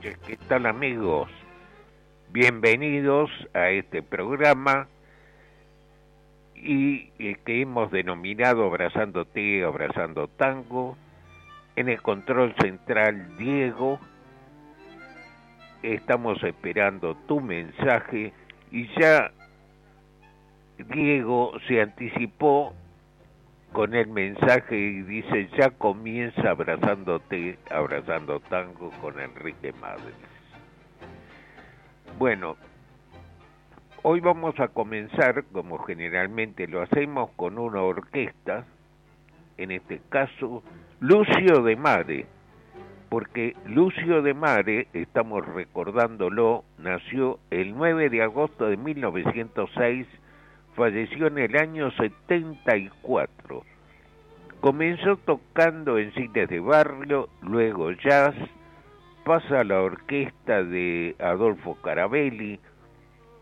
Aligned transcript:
¿Qué 0.00 0.38
tal 0.48 0.64
amigos? 0.64 1.30
Bienvenidos 2.30 3.30
a 3.52 3.68
este 3.68 4.02
programa 4.02 4.88
y 6.54 7.10
que 7.44 7.60
hemos 7.60 7.90
denominado 7.90 8.64
Abrazándote, 8.64 9.62
Abrazando 9.62 10.28
Tango. 10.28 10.96
En 11.76 11.90
el 11.90 12.00
control 12.00 12.54
central, 12.60 13.36
Diego. 13.36 14.00
Estamos 15.82 16.42
esperando 16.44 17.14
tu 17.26 17.40
mensaje 17.40 18.32
y 18.70 18.86
ya 18.98 19.30
Diego 20.78 21.52
se 21.68 21.82
anticipó 21.82 22.74
con 23.72 23.94
el 23.94 24.08
mensaje 24.08 24.76
y 24.76 25.02
dice, 25.02 25.48
ya 25.56 25.70
comienza 25.70 26.50
abrazándote, 26.50 27.58
abrazando 27.70 28.40
tango 28.40 28.90
con 29.00 29.20
Enrique 29.20 29.72
Madrid. 29.80 30.14
Bueno, 32.18 32.56
hoy 34.02 34.20
vamos 34.20 34.58
a 34.58 34.68
comenzar, 34.68 35.44
como 35.52 35.78
generalmente 35.78 36.66
lo 36.66 36.82
hacemos, 36.82 37.30
con 37.36 37.58
una 37.58 37.82
orquesta, 37.82 38.64
en 39.56 39.70
este 39.70 40.00
caso 40.08 40.62
Lucio 40.98 41.62
de 41.62 41.76
Mare, 41.76 42.26
porque 43.08 43.56
Lucio 43.66 44.22
de 44.22 44.34
Mare, 44.34 44.88
estamos 44.92 45.46
recordándolo, 45.46 46.64
nació 46.78 47.38
el 47.50 47.76
9 47.76 48.10
de 48.10 48.22
agosto 48.22 48.68
de 48.68 48.76
1906 48.76 50.06
falleció 50.74 51.26
en 51.26 51.38
el 51.38 51.56
año 51.56 51.90
74. 51.92 53.64
Comenzó 54.60 55.16
tocando 55.16 55.98
en 55.98 56.12
cines 56.12 56.48
de 56.48 56.60
barrio, 56.60 57.28
luego 57.42 57.92
jazz, 57.92 58.34
pasa 59.24 59.60
a 59.60 59.64
la 59.64 59.80
orquesta 59.80 60.62
de 60.62 61.16
Adolfo 61.18 61.76
Carabelli, 61.82 62.60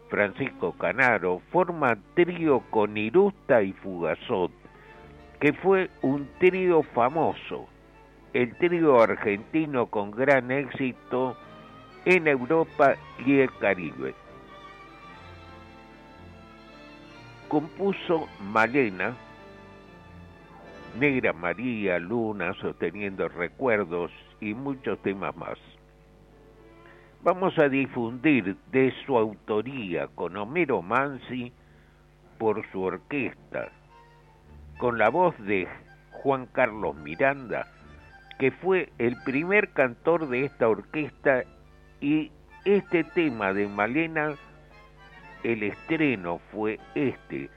Francisco 0.09 0.73
Canaro, 0.73 1.41
forma 1.51 1.99
trío 2.15 2.61
con 2.71 2.97
Irusta 2.97 3.63
y 3.63 3.73
Fugazot, 3.73 4.53
que 5.41 5.53
fue 5.53 5.91
un 6.03 6.29
trío 6.39 6.83
famoso, 6.83 7.69
el 8.33 8.57
trío 8.57 9.01
argentino 9.01 9.87
con 9.87 10.11
gran 10.11 10.51
éxito 10.51 11.37
en 12.05 12.27
Europa 12.27 12.95
y 13.25 13.41
el 13.41 13.51
Caribe. 13.59 14.15
Compuso 17.49 18.29
Malena, 18.41 19.17
Negra 20.99 21.33
María, 21.33 21.99
Luna, 21.99 22.53
sosteniendo 22.55 23.29
recuerdos 23.29 24.11
y 24.41 24.55
muchos 24.55 25.01
temas 25.03 25.35
más. 25.37 25.59
Vamos 27.23 27.59
a 27.59 27.69
difundir 27.69 28.57
de 28.71 28.95
su 29.05 29.17
autoría 29.17 30.09
con 30.09 30.37
Homero 30.37 30.83
Mansi 30.83 31.53
por 32.39 32.65
su 32.71 32.83
orquesta, 32.83 33.71
con 34.79 34.99
la 34.99 35.09
voz 35.09 35.37
de 35.39 35.67
Juan 36.23 36.47
Carlos 36.47 36.95
Miranda, 36.97 37.67
que 38.39 38.51
fue 38.51 38.93
el 38.99 39.17
primer 39.25 39.71
cantor 39.71 40.29
de 40.29 40.45
esta 40.45 40.69
orquesta 40.69 41.43
y 42.01 42.31
este 42.65 43.03
tema 43.03 43.53
de 43.53 43.67
Malena 43.67 44.37
el 45.49 45.63
estreno 45.63 46.41
fue 46.53 46.79
este, 46.95 47.49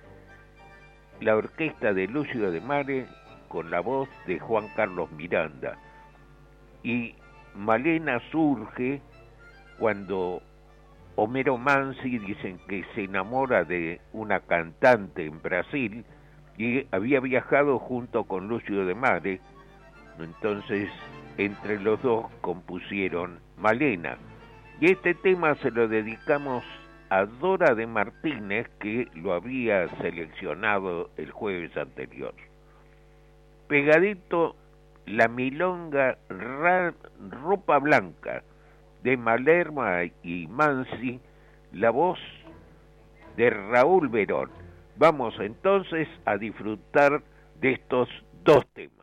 la 1.20 1.36
orquesta 1.36 1.92
de 1.94 2.08
Lucio 2.08 2.50
de 2.50 2.62
Mare 2.62 3.06
con 3.50 3.70
la 3.70 3.82
voz 3.82 4.08
de 4.28 4.40
Juan 4.40 4.70
Carlos 4.78 5.12
Miranda. 5.12 5.78
Y 6.84 7.16
Malena 7.54 8.22
surge 8.32 9.02
cuando 9.78 10.42
Homero 11.18 11.58
Mansi 11.58 12.18
dicen 12.20 12.62
que 12.70 12.86
se 12.96 13.04
enamora 13.04 13.66
de 13.66 14.00
una 14.14 14.40
cantante 14.40 15.26
en 15.26 15.42
Brasil 15.42 16.06
y 16.58 16.88
había 16.96 17.20
viajado 17.20 17.78
junto 17.78 18.24
con 18.24 18.48
Lucio 18.48 18.86
de 18.86 18.96
Mare. 18.96 19.42
Entonces, 20.18 20.90
entre 21.38 21.78
los 21.78 22.02
dos 22.02 22.28
compusieron 22.40 23.42
Malena. 23.58 24.18
Y 24.80 24.92
este 24.92 25.14
tema 25.14 25.56
se 25.56 25.72
lo 25.72 25.90
dedicamos 25.90 26.64
a 27.12 27.26
Dora 27.26 27.76
de 27.76 27.86
Martínez, 27.88 28.70
que 28.80 29.06
lo 29.16 29.34
había 29.34 29.90
seleccionado 29.98 31.10
el 31.18 31.30
jueves 31.30 31.76
anterior. 31.76 32.34
Pegadito 33.68 34.56
la 35.06 35.28
milonga 35.28 36.18
ropa 36.30 37.80
blanca 37.80 38.44
de 39.04 39.18
Malerma 39.18 40.06
y 40.24 40.48
Mansi, 40.48 41.20
la 41.74 41.90
voz 41.90 42.18
de 43.36 43.50
Raúl 43.50 44.08
Verón. 44.08 44.50
Vamos 44.96 45.34
entonces 45.42 46.08
a 46.24 46.38
disfrutar 46.38 47.22
de 47.60 47.74
estos 47.74 48.08
dos 48.46 48.66
temas. 48.68 49.01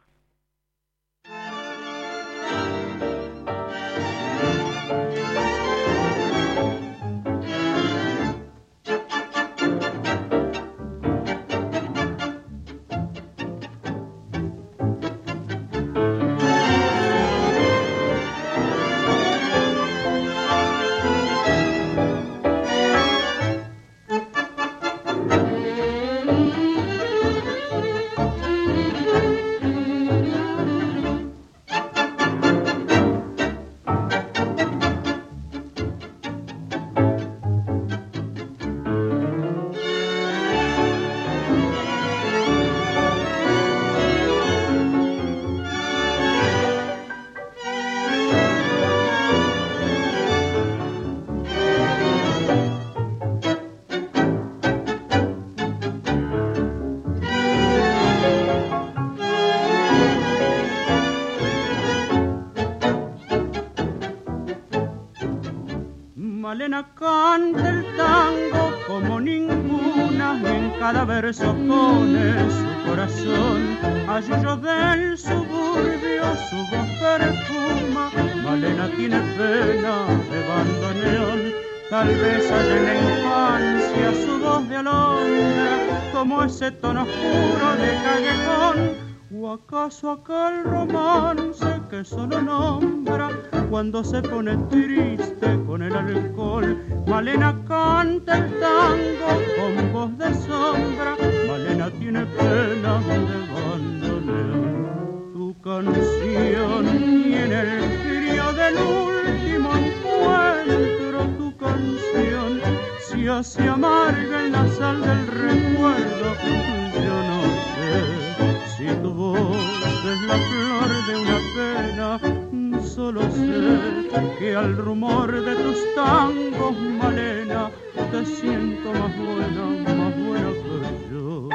Solo 121.99 123.23
sé 123.23 124.09
que 124.39 124.55
al 124.55 124.77
rumor 124.77 125.33
de 125.33 125.55
tus 125.57 125.95
tangos, 125.97 126.79
Malena, 126.79 127.71
te 128.13 128.25
siento 128.25 128.93
más 128.93 129.19
buena, 129.19 129.65
más 129.97 130.17
buena 130.17 130.51
que 130.53 131.11
yo. 131.11 131.49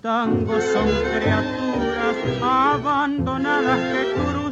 tangos 0.00 0.62
son 0.62 0.88
criaturas 1.14 2.16
abandonadas 2.40 3.80
que 3.92 4.35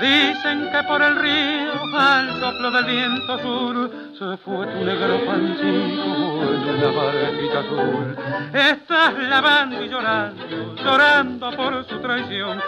Dicen 0.00 0.70
que 0.70 0.82
por 0.82 1.00
el 1.00 1.16
río, 1.16 1.72
al 1.96 2.38
soplo 2.38 2.70
del 2.70 2.84
viento 2.84 3.38
sur, 3.38 3.90
se 4.18 4.36
fue 4.38 4.66
tu 4.66 4.84
negro 4.84 5.24
pancito 5.24 6.54
en 6.54 6.68
una 6.68 6.90
barquita 6.90 7.60
azul. 7.60 8.16
Estás 8.52 9.14
lavando 9.18 9.82
y 9.82 9.88
llorando, 9.88 10.44
llorando 10.84 11.50
por 11.52 11.86
su 11.86 11.98
traición 12.00 12.60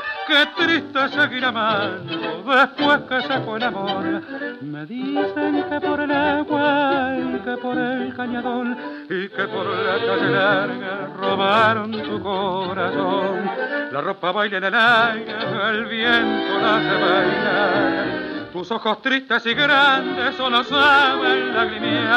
abandonar. 1.44 2.00
después 2.48 3.00
que 3.08 3.20
se 3.22 3.40
fue 3.40 3.56
el 3.58 3.64
amor. 3.64 4.22
Me 4.60 4.86
dicen 4.86 5.64
que 5.68 5.80
por 5.80 6.00
el 6.00 6.10
agua 6.10 7.16
y 7.18 7.38
que 7.40 7.56
por 7.56 7.78
el 7.78 8.14
cañadón 8.14 8.76
y 9.08 9.28
que 9.28 9.48
por 9.48 9.66
la 9.66 9.98
calle 9.98 10.30
larga 10.30 11.06
robaron 11.16 11.92
tu 11.92 12.22
corazón. 12.22 13.50
La 13.92 14.00
ropa 14.00 14.32
baila 14.32 14.58
en 14.58 14.64
el 14.64 14.74
aire, 14.74 15.34
el 15.70 15.86
viento 15.86 16.58
la 16.60 16.76
hace 16.76 16.94
bailar. 17.02 18.28
Tus 18.52 18.70
ojos 18.72 19.02
tristes 19.02 19.46
y 19.46 19.54
grandes 19.54 20.34
solo 20.34 20.64
saben 20.64 21.54
lagrimear. 21.54 22.08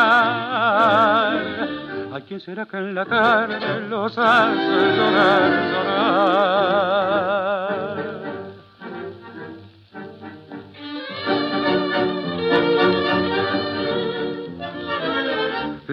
¿A 2.13 2.19
quién 2.27 2.39
será 2.39 2.65
que 2.65 2.77
en 2.77 2.95
la 2.95 3.05
tarde 3.05 3.87
los 3.87 4.17
hace 4.17 4.95
llorar, 4.97 5.51
llorar? 5.71 7.50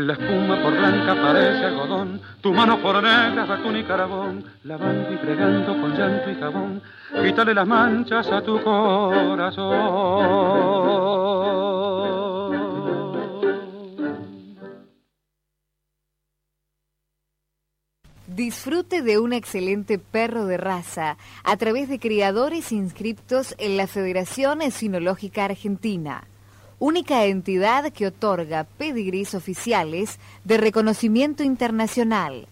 La 0.08 0.14
espuma 0.14 0.56
por 0.62 0.72
blanca 0.72 1.14
parece 1.20 1.66
algodón, 1.66 2.22
tu 2.40 2.54
mano 2.54 2.80
por 2.80 3.02
negra 3.02 3.44
batún 3.44 3.76
y 3.76 3.84
carabón, 3.84 4.42
lavando 4.64 5.12
y 5.12 5.18
fregando 5.18 5.78
con 5.78 5.94
llanto 5.94 6.30
y 6.30 6.34
jabón, 6.36 6.82
quítale 7.22 7.52
las 7.52 7.66
manchas 7.66 8.26
a 8.32 8.40
tu 8.40 8.58
corazón. 8.62 9.68
Disfrute 18.28 19.02
de 19.02 19.18
un 19.18 19.34
excelente 19.34 19.98
perro 19.98 20.46
de 20.46 20.56
raza 20.56 21.18
a 21.44 21.56
través 21.58 21.90
de 21.90 21.98
criadores 21.98 22.72
inscriptos 22.72 23.54
en 23.58 23.76
la 23.76 23.86
Federación 23.86 24.62
Esinológica 24.62 25.44
Argentina 25.44 26.24
única 26.78 27.24
entidad 27.24 27.92
que 27.92 28.06
otorga 28.06 28.64
pedigrís 28.64 29.34
oficiales 29.34 30.18
de 30.44 30.58
reconocimiento 30.58 31.42
internacional. 31.42 32.48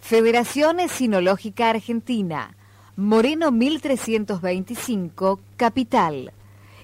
Federación 0.00 0.78
Sinológica 0.88 1.70
Argentina, 1.70 2.56
Moreno 2.96 3.50
1325, 3.50 5.40
Capital. 5.56 6.32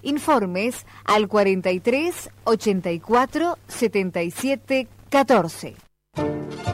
Informes 0.02 0.84
al 1.04 1.28
43 1.28 2.30
84 2.44 3.58
77 3.66 4.88
14. 5.08 5.76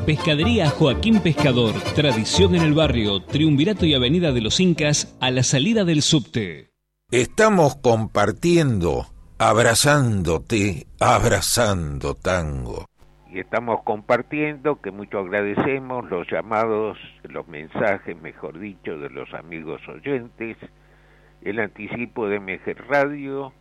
Pescadería 0.05 0.71
Joaquín 0.71 1.21
Pescador, 1.21 1.75
tradición 1.95 2.57
en 2.57 2.63
el 2.63 2.75
barrio, 2.75 3.23
Triunvirato 3.23 3.87
y 3.87 3.95
Avenida 3.95 4.33
de 4.33 4.41
los 4.41 4.59
Incas, 4.59 5.15
a 5.21 5.31
la 5.31 5.43
salida 5.43 5.85
del 5.85 6.03
subte. 6.03 6.71
Estamos 7.11 7.77
compartiendo 7.77 9.07
abrazándote, 9.41 10.87
abrazando 11.01 12.15
tango. 12.15 12.85
Y 13.33 13.39
estamos 13.39 13.83
compartiendo 13.85 14.83
que 14.83 14.91
mucho 14.91 15.21
agradecemos 15.21 16.11
los 16.11 16.31
llamados, 16.31 16.99
los 17.23 17.49
mensajes, 17.49 18.21
mejor 18.21 18.59
dicho, 18.59 18.99
de 18.99 19.09
los 19.09 19.33
amigos 19.33 19.81
oyentes, 19.89 20.59
el 21.41 21.59
anticipo 21.59 22.29
de 22.29 22.39
MG 22.39 22.77
Radio 22.87 23.55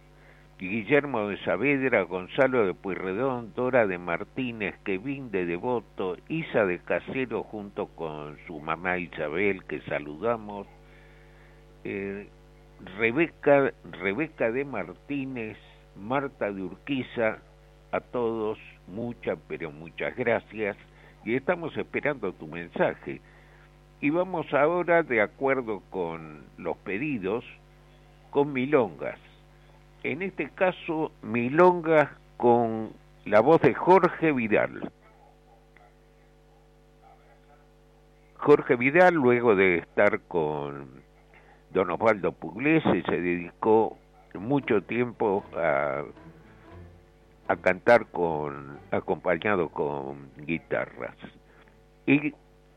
Guillermo 0.59 1.29
de 1.29 1.37
Saavedra, 1.45 2.01
Gonzalo 2.01 2.65
de 2.65 2.73
Pueyrredón, 2.73 3.53
Dora 3.55 3.87
de 3.87 3.97
Martínez, 3.97 4.75
Kevin 4.83 5.31
de 5.31 5.45
Devoto, 5.45 6.17
Isa 6.27 6.65
de 6.65 6.79
Casero 6.79 7.43
junto 7.43 7.87
con 7.87 8.37
su 8.45 8.59
mamá 8.59 8.97
Isabel, 8.97 9.63
que 9.63 9.79
saludamos, 9.83 10.67
eh, 11.85 12.27
Rebeca, 12.97 13.71
Rebeca 13.89 14.51
de 14.51 14.65
Martínez, 14.65 15.57
Marta 15.95 16.51
de 16.51 16.63
Urquiza, 16.63 17.39
a 17.91 17.99
todos 17.99 18.57
muchas, 18.87 19.37
pero 19.47 19.71
muchas 19.71 20.15
gracias 20.15 20.77
y 21.25 21.35
estamos 21.35 21.75
esperando 21.77 22.33
tu 22.33 22.47
mensaje. 22.47 23.21
Y 24.01 24.09
vamos 24.09 24.53
ahora, 24.53 25.03
de 25.03 25.21
acuerdo 25.21 25.81
con 25.89 26.43
los 26.57 26.77
pedidos, 26.77 27.43
con 28.29 28.53
milongas. 28.53 29.19
En 30.03 30.21
este 30.21 30.49
caso, 30.51 31.11
milongas 31.21 32.09
con 32.37 32.91
la 33.25 33.41
voz 33.41 33.61
de 33.61 33.73
Jorge 33.73 34.31
Vidal. 34.31 34.89
Jorge 38.37 38.77
Vidal, 38.77 39.15
luego 39.15 39.55
de 39.55 39.79
estar 39.79 40.21
con 40.21 40.87
don 41.71 41.91
Osvaldo 41.91 42.31
Pugliese, 42.31 43.03
se 43.03 43.21
dedicó 43.21 43.97
mucho 44.35 44.81
tiempo 44.81 45.43
a, 45.55 46.03
a 47.47 47.55
cantar 47.57 48.05
con 48.07 48.79
acompañado 48.91 49.69
con 49.69 50.29
guitarras 50.37 51.15
y 52.05 52.33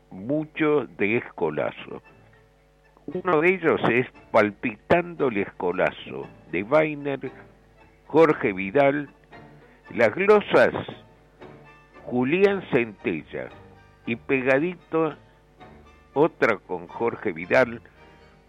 mucho 0.09 0.85
de 0.97 1.17
escolazo. 1.17 2.01
Uno 3.05 3.41
de 3.41 3.55
ellos 3.55 3.81
es 3.89 4.07
Palpitando 4.31 5.27
el 5.27 5.37
Escolazo, 5.37 6.27
de 6.51 6.63
Weiner, 6.63 7.31
Jorge 8.07 8.53
Vidal, 8.53 9.09
las 9.93 10.15
glosas 10.15 10.73
Julián 12.03 12.63
Centella 12.71 13.49
y 14.05 14.15
pegadito 14.15 15.15
otra 16.13 16.57
con 16.57 16.87
Jorge 16.87 17.31
Vidal, 17.31 17.81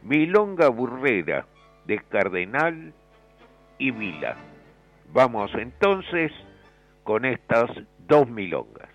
Milonga 0.03 0.69
Burrera, 0.69 1.47
de 1.87 1.99
Cardenal 2.09 2.93
y 3.79 3.91
Vila. 3.91 4.37
Vamos 5.13 5.51
entonces 5.55 6.33
con 7.03 7.25
estas 7.25 7.71
dos 8.07 8.29
milongas. 8.29 8.91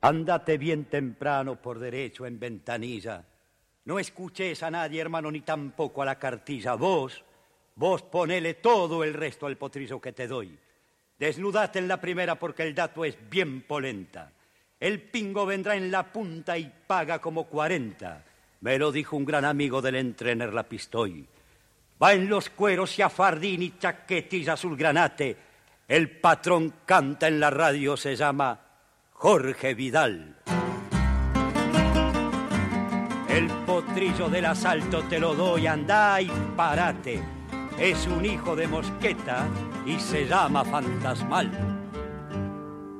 Ándate 0.00 0.58
bien 0.58 0.84
temprano 0.84 1.56
por 1.56 1.78
derecho 1.78 2.26
en 2.26 2.38
ventanilla 2.38 3.24
no 3.84 3.98
escuches 3.98 4.62
a 4.62 4.70
nadie, 4.70 5.00
hermano, 5.00 5.30
ni 5.30 5.40
tampoco 5.40 6.02
a 6.02 6.04
la 6.04 6.18
cartilla. 6.18 6.74
Vos, 6.74 7.24
vos 7.74 8.02
ponele 8.02 8.54
todo 8.54 9.02
el 9.02 9.12
resto 9.12 9.46
al 9.46 9.56
potrillo 9.56 10.00
que 10.00 10.12
te 10.12 10.28
doy. 10.28 10.56
Desnudate 11.18 11.80
en 11.80 11.88
la 11.88 12.00
primera 12.00 12.36
porque 12.36 12.62
el 12.62 12.74
dato 12.74 13.04
es 13.04 13.18
bien 13.28 13.62
polenta. 13.62 14.32
El 14.78 15.00
pingo 15.00 15.46
vendrá 15.46 15.74
en 15.76 15.90
la 15.90 16.12
punta 16.12 16.56
y 16.58 16.72
paga 16.86 17.20
como 17.20 17.46
cuarenta. 17.46 18.24
Me 18.60 18.78
lo 18.78 18.92
dijo 18.92 19.16
un 19.16 19.24
gran 19.24 19.44
amigo 19.44 19.82
del 19.82 19.96
entrener 19.96 20.54
la 20.54 20.68
pistoy. 20.68 21.26
Va 22.02 22.14
en 22.14 22.28
los 22.28 22.50
cueros 22.50 22.98
y 22.98 23.02
a 23.02 23.08
fardín 23.08 23.62
y 23.62 23.78
chaquetilla 23.78 24.54
azul 24.54 24.76
granate. 24.76 25.36
El 25.86 26.10
patrón 26.10 26.74
canta 26.84 27.28
en 27.28 27.38
la 27.38 27.50
radio, 27.50 27.96
se 27.96 28.16
llama 28.16 28.58
Jorge 29.12 29.74
Vidal. 29.74 30.36
El 33.28 33.46
potrillo 33.64 34.28
del 34.28 34.46
asalto 34.46 35.04
te 35.04 35.20
lo 35.20 35.34
doy, 35.34 35.66
andá 35.68 36.20
y 36.20 36.30
parate. 36.56 37.22
Es 37.78 38.06
un 38.06 38.24
hijo 38.24 38.56
de 38.56 38.66
mosqueta 38.66 39.46
y 39.86 39.98
se 40.00 40.26
llama 40.26 40.64
fantasmal. 40.64 41.50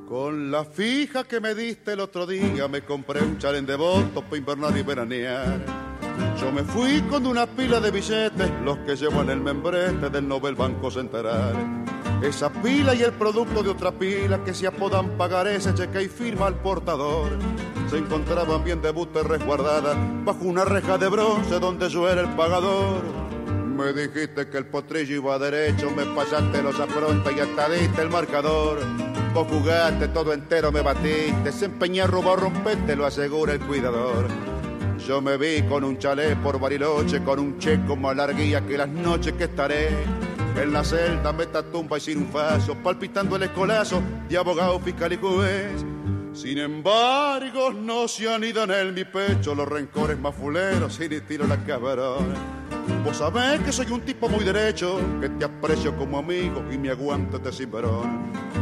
Con 0.09 0.51
la 0.51 0.65
fija 0.65 1.25
que 1.25 1.41
me 1.41 1.55
diste 1.55 1.95
el 1.95 2.01
otro 2.01 2.27
día 2.27 2.69
me 2.69 2.83
compré 2.83 3.21
un 3.21 3.39
chalen 3.39 3.67
de 3.67 3.77
votos 3.77 4.23
para 4.25 4.37
invernar 4.37 4.77
y 4.77 4.83
veranear. 4.83 5.92
Yo 6.43 6.51
me 6.51 6.65
fui 6.65 7.01
con 7.03 7.25
una 7.25 7.47
pila 7.47 7.79
de 7.79 7.93
billetes, 7.93 8.51
los 8.65 8.77
que 8.79 8.97
llevan 8.97 9.31
el 9.31 9.41
membrete 9.41 10.11
del 10.11 10.27
Nobel 10.27 10.57
Banco 10.57 10.91
Central. 10.91 11.55
Esa 12.21 12.51
pila 12.51 12.97
y 12.97 13.03
el 13.03 13.13
producto 13.13 13.63
de 13.63 13.71
otra 13.71 13.93
pila 13.93 14.43
que 14.43 14.53
se 14.53 14.67
apodan 14.67 15.17
pagar 15.17 15.47
ese 15.47 15.73
cheque 15.73 16.03
y 16.03 16.09
firma 16.09 16.49
al 16.49 16.57
portador. 16.57 17.39
Se 17.89 17.99
encontraban 17.99 18.65
bien 18.65 18.83
de 18.83 18.93
resguardadas 19.23 19.97
bajo 20.25 20.45
una 20.45 20.65
reja 20.65 20.99
de 20.99 21.09
bronce 21.09 21.61
donde 21.61 21.89
yo 21.89 22.11
era 22.11 22.23
el 22.23 22.31
pagador. 22.31 23.05
Me 23.77 23.93
dijiste 23.93 24.49
que 24.49 24.59
el 24.59 24.67
potrillo 24.67 25.15
iba 25.15 25.39
derecho, 25.39 25.93
me 25.93 26.05
pasaste 26.07 26.61
los 26.61 26.79
apronta 26.81 27.31
y 27.31 27.39
hasta 27.39 27.69
diste 27.69 28.03
el 28.03 28.11
marcador. 28.11 28.81
Vos 29.33 29.47
jugaste 29.49 30.09
todo 30.09 30.33
entero, 30.33 30.73
me 30.73 30.81
batiste, 30.81 31.53
se 31.53 31.67
empeñé 31.67 32.03
a 32.03 32.09
robar, 32.09 32.41
romperte, 32.41 32.97
lo 32.97 33.07
asegura 33.07 33.53
el 33.53 33.61
cuidador. 33.61 34.52
Yo 35.07 35.21
me 35.21 35.37
vi 35.37 35.63
con 35.63 35.83
un 35.83 35.99
chalet 35.99 36.39
por 36.39 36.61
Bariloche, 36.61 37.25
con 37.25 37.41
un 37.41 37.59
checo 37.59 37.97
más 37.97 38.15
larguía 38.15 38.65
que 38.65 38.79
las 38.79 38.89
noches 38.89 39.33
que 39.33 39.45
estaré. 39.45 39.89
En 40.57 40.73
la 40.73 40.85
celda, 40.85 41.33
meta 41.33 41.63
tumba 41.63 41.99
y 41.99 42.01
sin 42.01 42.19
un 42.19 42.27
paso, 42.27 42.77
palpitando 42.77 43.35
el 43.35 43.43
escolazo 43.43 44.01
de 44.29 44.37
abogado, 44.37 44.79
fiscal 44.79 45.13
y 45.13 45.17
juez. 45.17 45.85
Sin 46.33 46.59
embargo, 46.59 47.73
no 47.73 48.07
se 48.07 48.33
anidan 48.33 48.71
en 48.71 48.95
mi 48.95 49.05
pecho 49.05 49.55
los 49.57 49.67
rencores 49.67 50.19
más 50.19 50.37
fuleros 50.37 51.01
y 51.01 51.09
ni 51.09 51.21
tiro 51.21 51.49
la 51.49 51.57
cabrona. 51.65 52.37
Vos 53.05 53.17
sabés 53.17 53.61
que 53.61 53.73
soy 53.73 53.91
un 53.91 54.03
tipo 54.03 54.29
muy 54.29 54.45
derecho, 54.45 55.01
que 55.21 55.29
te 55.31 55.45
aprecio 55.45 55.97
como 55.97 56.19
amigo 56.19 56.63
y 56.73 56.79
me 56.79 56.91
aguanto 56.91 57.39
de 57.39 57.53
sin 57.53 57.71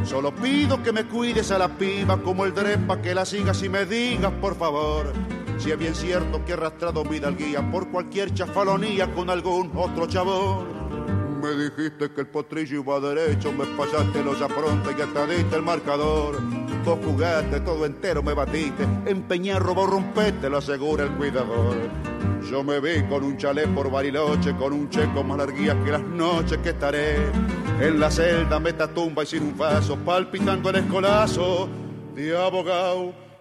Solo 0.04 0.34
pido 0.34 0.82
que 0.82 0.92
me 0.92 1.04
cuides 1.04 1.50
a 1.50 1.58
la 1.58 1.68
piba 1.68 2.16
como 2.22 2.46
el 2.46 2.54
drepa, 2.54 3.02
que 3.02 3.14
la 3.14 3.26
sigas 3.26 3.62
y 3.62 3.68
me 3.68 3.84
digas 3.84 4.32
por 4.40 4.56
favor 4.56 5.12
si 5.60 5.70
es 5.70 5.78
bien 5.78 5.94
cierto 5.94 6.42
que 6.44 6.52
he 6.52 6.54
arrastrado 6.54 7.04
vida 7.04 7.28
al 7.28 7.36
por 7.70 7.90
cualquier 7.90 8.32
chafalonía 8.32 9.12
con 9.12 9.28
algún 9.28 9.70
otro 9.76 10.06
chabón. 10.06 10.80
Me 11.42 11.50
dijiste 11.50 12.10
que 12.12 12.20
el 12.22 12.26
potrillo 12.28 12.80
iba 12.80 13.00
derecho, 13.00 13.52
me 13.52 13.66
pasaste 13.66 14.22
los 14.24 14.40
aprontes 14.40 14.94
y 14.98 15.02
hasta 15.02 15.26
diste 15.26 15.56
el 15.56 15.62
marcador. 15.62 16.40
Vos 16.84 16.98
jugaste 17.04 17.60
todo 17.60 17.84
entero, 17.84 18.22
me 18.22 18.32
batiste, 18.32 18.84
empeñé, 19.06 19.58
robó, 19.58 19.86
rompete, 19.86 20.48
lo 20.48 20.58
asegura 20.58 21.04
el 21.04 21.10
cuidador. 21.12 21.76
Yo 22.50 22.64
me 22.64 22.80
vi 22.80 23.02
con 23.08 23.22
un 23.22 23.36
chalet 23.36 23.68
por 23.68 23.90
Bariloche, 23.90 24.56
con 24.56 24.72
un 24.72 24.88
checo 24.88 25.22
más 25.22 25.38
larguía 25.38 25.78
que 25.84 25.92
las 25.92 26.02
noches 26.02 26.58
que 26.58 26.70
estaré. 26.70 27.16
En 27.80 28.00
la 28.00 28.10
celda, 28.10 28.58
meta 28.58 28.88
tumba 28.88 29.22
y 29.22 29.26
sin 29.26 29.42
un 29.42 29.52
paso, 29.52 29.96
palpitando 29.96 30.70
el 30.70 30.76
escolazo 30.76 31.68
de 32.14 32.34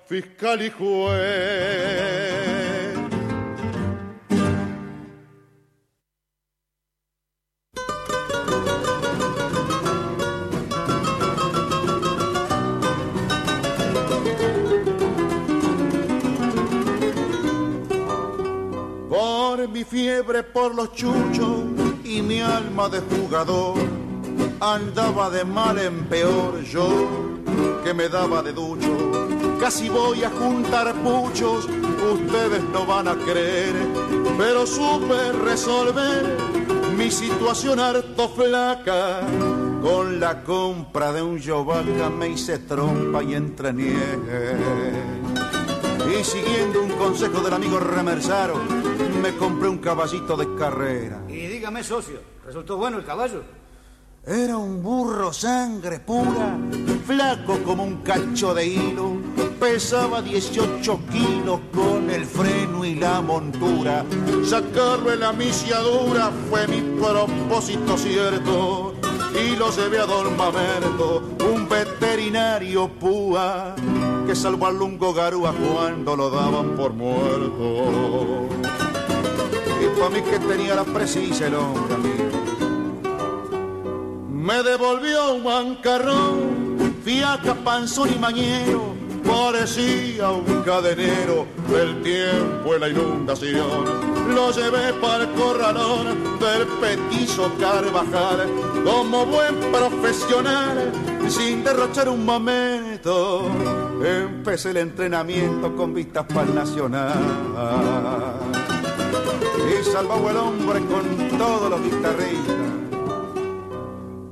fiscal 0.09 0.59
y 0.63 0.71
juez. 0.71 1.19
Por 19.07 19.69
mi 19.69 19.83
fiebre 19.83 20.41
por 20.41 20.73
los 20.73 20.91
chuchos 20.93 21.65
y 22.03 22.23
mi 22.23 22.41
alma 22.41 22.89
de 22.89 23.01
jugador 23.01 23.77
andaba 24.59 25.29
de 25.29 25.45
mal 25.45 25.77
en 25.77 26.05
peor 26.05 26.63
yo 26.63 26.89
que 27.83 27.93
me 27.93 28.09
daba 28.09 28.41
de 28.41 28.53
ducho 28.53 29.28
Casi 29.59 29.89
voy 29.89 30.23
a 30.23 30.29
juntar 30.29 30.93
puchos, 31.03 31.67
ustedes 31.67 32.63
no 32.71 32.85
van 32.85 33.07
a 33.07 33.15
creer, 33.15 33.75
pero 34.37 34.65
supe 34.65 35.33
resolver 35.33 36.37
mi 36.97 37.11
situación 37.11 37.79
harto 37.79 38.29
flaca. 38.29 39.21
Con 39.81 40.19
la 40.19 40.43
compra 40.43 41.13
de 41.13 41.21
un 41.21 41.37
yovaca 41.37 42.09
me 42.09 42.29
hice 42.29 42.59
trompa 42.59 43.21
y 43.23 43.35
entrenié. 43.35 44.17
Y 46.09 46.23
siguiendo 46.23 46.81
un 46.81 46.91
consejo 46.91 47.41
del 47.41 47.53
amigo 47.53 47.79
Remersaro, 47.79 48.55
me 49.21 49.35
compré 49.35 49.69
un 49.69 49.77
caballito 49.77 50.35
de 50.35 50.55
carrera. 50.55 51.21
Y 51.27 51.47
dígame, 51.47 51.83
socio, 51.83 52.19
¿resultó 52.45 52.77
bueno 52.77 52.97
el 52.97 53.05
caballo? 53.05 53.43
Era 54.25 54.57
un 54.57 54.83
burro 54.83 55.31
sangre 55.31 55.99
pura, 55.99 56.57
flaco 57.05 57.59
como 57.63 57.83
un 57.83 58.01
cacho 58.03 58.53
de 58.53 58.67
hilo, 58.67 59.17
pesaba 59.59 60.21
18 60.21 60.99
kilos 61.11 61.59
con 61.73 62.09
el 62.09 62.25
freno 62.25 62.85
y 62.85 62.95
la 62.95 63.21
montura. 63.21 64.05
Sacarlo 64.45 65.11
en 65.11 65.19
la 65.19 65.33
misiadura 65.33 66.31
fue 66.49 66.67
mi 66.67 66.81
propósito 66.99 67.97
cierto, 67.97 68.95
y 69.33 69.55
lo 69.55 69.69
llevé 69.71 69.99
a 69.99 70.05
Don 70.05 70.35
Mamerto, 70.37 71.23
un 71.51 71.67
veterinario 71.67 72.87
púa, 72.87 73.75
que 74.25 74.35
salvó 74.35 74.67
al 74.67 74.77
lungo 74.77 75.13
garúa 75.13 75.53
cuando 75.53 76.15
lo 76.15 76.29
daban 76.29 76.75
por 76.75 76.93
muerto. 76.93 78.47
Y 79.81 79.99
para 79.99 80.09
mí 80.09 80.21
que 80.21 80.39
tenía 80.39 80.75
la 80.75 80.83
precisa 80.83 81.47
el 81.47 81.55
hombre 81.55 82.29
me 84.49 84.63
devolvió 84.63 85.35
un 85.35 85.43
bancarrón, 85.43 86.95
fiaca, 87.03 87.53
panzón 87.53 88.09
y 88.15 88.17
mañero, 88.17 88.95
parecía 89.29 90.31
un 90.31 90.63
cadenero 90.63 91.45
del 91.69 92.01
tiempo 92.01 92.75
en 92.75 92.81
la 92.81 92.89
inundación. 92.89 94.33
Lo 94.33 94.51
llevé 94.51 94.93
para 94.93 95.23
el 95.23 95.29
corralón 95.31 96.39
del 96.39 96.67
petizo 96.81 97.51
Carvajal, 97.59 98.49
como 98.83 99.25
buen 99.25 99.55
profesional, 99.71 100.91
sin 101.27 101.63
derrochar 101.63 102.09
un 102.09 102.25
momento. 102.25 103.43
Empecé 104.03 104.71
el 104.71 104.77
entrenamiento 104.77 105.75
con 105.75 105.93
vistas 105.93 106.25
para 106.25 106.47
el 106.47 106.55
nacional. 106.55 107.13
Y 109.69 109.83
salvaba 109.83 110.31
el 110.31 110.37
hombre 110.37 110.79
con 110.85 111.37
todos 111.37 111.69
los 111.69 111.81
guitarristas 111.83 112.79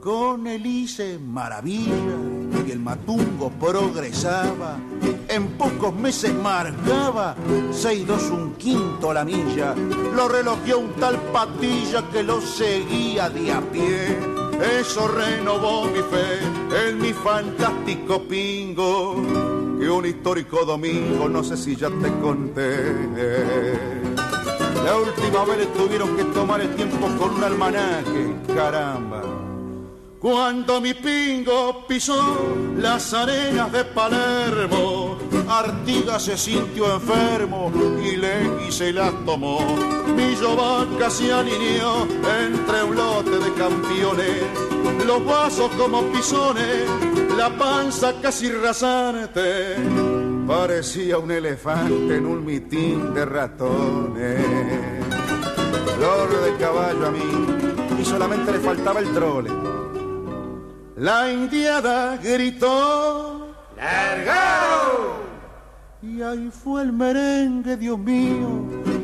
con 0.08 0.48
el 0.48 0.66
hice 0.66 1.20
maravilla 1.20 2.37
y 2.67 2.71
el 2.71 2.79
matungo 2.79 3.50
progresaba. 3.50 4.77
En 5.29 5.47
pocos 5.57 5.93
meses 5.93 6.33
marcaba 6.33 7.36
seis 7.71 8.05
dos 8.05 8.24
un 8.29 8.55
quinto 8.55 9.13
la 9.13 9.24
milla. 9.24 9.74
Lo 10.15 10.27
relogió 10.27 10.79
un 10.79 10.91
tal 10.93 11.15
patilla 11.31 12.03
que 12.12 12.24
lo 12.24 12.41
seguía 12.41 13.29
de 13.29 13.51
a 13.51 13.62
pie. 13.62 14.17
Eso 14.79 15.07
renovó 15.07 15.86
mi 15.86 16.00
fe 16.00 16.89
en 16.89 17.00
mi 17.00 17.13
fantástico 17.13 18.24
pingo. 18.24 19.15
Que 19.79 19.89
un 19.89 20.05
histórico 20.05 20.65
domingo, 20.65 21.29
no 21.29 21.43
sé 21.43 21.55
si 21.55 21.75
ya 21.75 21.89
te 21.89 22.12
conté. 22.19 22.93
La 24.83 24.97
última 24.97 25.45
vez 25.45 25.71
tuvieron 25.74 26.15
que 26.17 26.24
tomar 26.25 26.62
el 26.62 26.75
tiempo 26.75 27.07
con 27.17 27.36
un 27.36 27.43
almanaque, 27.43 28.36
caramba 28.55 29.47
cuando 30.19 30.81
mi 30.81 30.93
pingo 30.93 31.86
pisó 31.88 32.74
las 32.77 33.13
arenas 33.13 33.71
de 33.71 33.86
Palermo, 33.86 35.17
Artigas 35.47 36.24
se 36.24 36.38
sintió 36.38 36.93
enfermo 36.93 37.71
y 38.03 38.15
le 38.15 38.71
se 38.71 38.91
la 38.91 39.12
tomó. 39.25 39.59
Mi 40.15 40.36
vaca 40.36 41.09
se 41.09 41.31
alineó 41.31 42.07
entre 42.39 42.83
un 42.83 42.95
lote 42.95 43.39
de 43.39 43.53
campeones, 43.53 44.43
los 45.05 45.25
vasos 45.25 45.71
como 45.77 46.01
pisones, 46.12 46.86
la 47.38 47.50
panza 47.57 48.13
casi 48.21 48.50
rasante. 48.50 49.75
Parecía 50.47 51.17
un 51.17 51.31
elefante 51.31 52.17
en 52.17 52.25
un 52.25 52.45
mitín 52.45 53.13
de 53.13 53.25
ratones. 53.25 54.45
Flor 55.97 56.41
de 56.43 56.55
caballo 56.57 57.07
a 57.07 57.12
mí 57.12 58.00
y 58.00 58.05
solamente 58.05 58.51
le 58.51 58.59
faltaba 58.59 59.00
el 59.00 59.12
trole 59.13 59.76
la 60.98 61.32
indiada 61.32 62.18
gritó, 62.18 63.48
¡Largado! 63.77 65.27
Y 66.01 66.22
ahí 66.22 66.50
fue 66.51 66.84
el 66.84 66.94
merengue, 66.94 67.77
Dios 67.77 68.00
mío, 68.00 68.48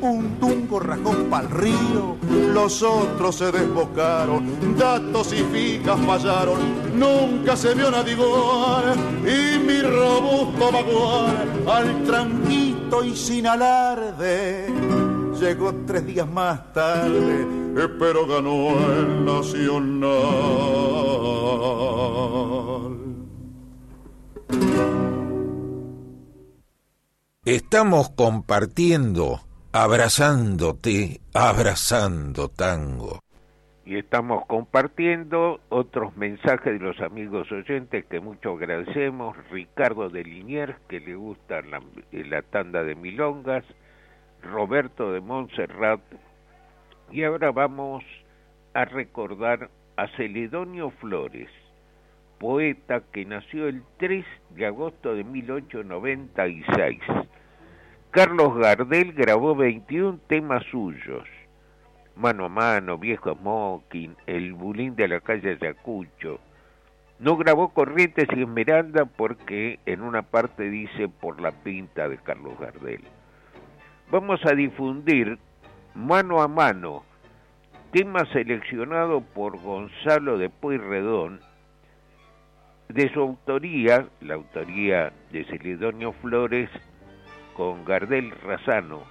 un 0.02 0.38
tungo 0.40 0.80
rajón 0.80 1.28
pa'l 1.30 1.50
río, 1.50 2.18
los 2.54 2.82
otros 2.82 3.36
se 3.36 3.52
desbocaron, 3.52 4.78
datos 4.78 5.34
y 5.34 5.44
fijas 5.44 6.00
fallaron, 6.06 6.60
nunca 6.98 7.56
se 7.56 7.76
vio 7.76 7.92
nadie 7.92 8.14
igual, 8.14 8.96
y 9.22 9.60
mi 9.60 9.82
robusto 9.82 10.72
bagual, 10.72 11.48
al 11.68 12.04
tranquito 12.04 13.04
y 13.04 13.16
sin 13.16 13.48
alarde, 13.48 14.68
llegó 15.40 15.74
tres 15.86 16.06
días 16.06 16.28
más 16.28 16.74
tarde, 16.74 17.48
pero 18.00 18.26
ganó 18.26 18.70
el 18.70 19.26
Nacional. 19.26 21.33
Estamos 27.46 28.10
compartiendo, 28.12 29.42
abrazándote, 29.74 31.20
abrazando 31.34 32.48
tango. 32.48 33.20
Y 33.86 33.98
estamos 33.98 34.46
compartiendo 34.46 35.60
otros 35.68 36.16
mensajes 36.16 36.80
de 36.80 36.80
los 36.80 37.02
amigos 37.02 37.52
oyentes 37.52 38.06
que 38.06 38.22
mucho 38.22 38.54
agradecemos. 38.54 39.36
Ricardo 39.52 40.10
de 40.10 40.24
Liniers, 40.24 40.80
que 40.88 41.02
le 41.02 41.16
gusta 41.16 41.62
la, 41.64 42.42
tanda 42.44 42.82
de 42.82 42.96
milongas. 42.96 43.66
Roberto 44.42 45.12
de 45.12 45.20
Montserrat. 45.20 46.00
Y 47.12 47.26
ahora 47.26 47.52
vamos 47.52 48.06
a 48.74 48.86
recordar 48.86 49.70
a 49.98 50.08
Celedonio 50.16 50.92
Flores, 50.92 51.50
poeta 52.44 53.02
que 53.14 53.24
nació 53.24 53.70
el 53.70 53.84
3 53.96 54.26
de 54.50 54.66
agosto 54.66 55.16
de 55.16 55.24
1896. 55.24 57.00
Carlos 58.12 58.58
Gardel 58.58 59.14
grabó 59.14 59.56
21 59.56 60.20
temas 60.28 60.62
suyos. 60.70 61.24
Mano 62.18 62.44
a 62.44 62.50
mano, 62.50 62.98
Viejo 62.98 63.34
Smoking, 63.34 64.18
El 64.28 64.52
Bulín 64.56 64.94
de 64.98 65.08
la 65.08 65.22
calle 65.22 65.52
Ayacucho. 65.52 66.42
No 67.18 67.38
grabó 67.38 67.70
Corrientes 67.70 68.28
y 68.36 68.42
Esmeralda 68.42 69.06
porque 69.06 69.80
en 69.86 70.02
una 70.02 70.24
parte 70.24 70.70
dice 70.70 71.08
por 71.08 71.40
la 71.40 71.52
pinta 71.52 72.10
de 72.10 72.18
Carlos 72.18 72.60
Gardel. 72.60 73.06
Vamos 74.12 74.42
a 74.46 74.54
difundir 74.54 75.40
Mano 75.96 76.42
a 76.42 76.50
Mano, 76.50 77.06
tema 77.94 78.26
seleccionado 78.34 79.22
por 79.22 79.62
Gonzalo 79.62 80.38
de 80.38 80.50
Pueyrredón, 80.50 81.40
de 82.90 83.12
su 83.14 83.20
autoría, 83.20 84.08
la 84.22 84.36
autoría 84.36 85.12
de 85.32 85.46
Celedonio 85.46 86.14
Flores 86.14 86.70
con 87.56 87.86
Gardel 87.86 88.32
Razano, 88.42 89.04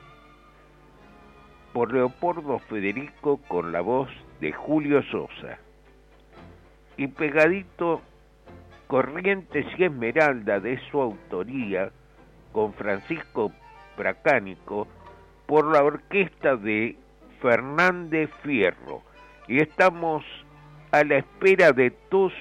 por 1.73 1.93
Leopoldo 1.93 2.59
Federico 2.59 3.39
con 3.49 3.73
la 3.73 3.81
voz 3.81 4.09
de 4.41 4.53
Julio 4.53 5.03
Sosa, 5.05 5.59
y 6.97 7.07
pegadito 7.09 8.03
Corrientes 8.87 9.65
y 9.79 9.85
Esmeralda 9.85 10.61
de 10.61 10.79
su 10.91 11.01
autoría 11.01 11.91
con 12.53 12.75
Francisco 12.75 13.51
Pracánico 13.97 14.87
por 15.47 15.73
la 15.73 15.83
orquesta 15.83 16.57
de 16.57 16.97
Fernández 17.41 18.31
Fierro. 18.43 19.03
Y 19.49 19.63
estamos 19.63 20.25
a 20.91 21.05
la 21.05 21.17
espera 21.17 21.73
de 21.73 21.91
tus, 21.91 22.33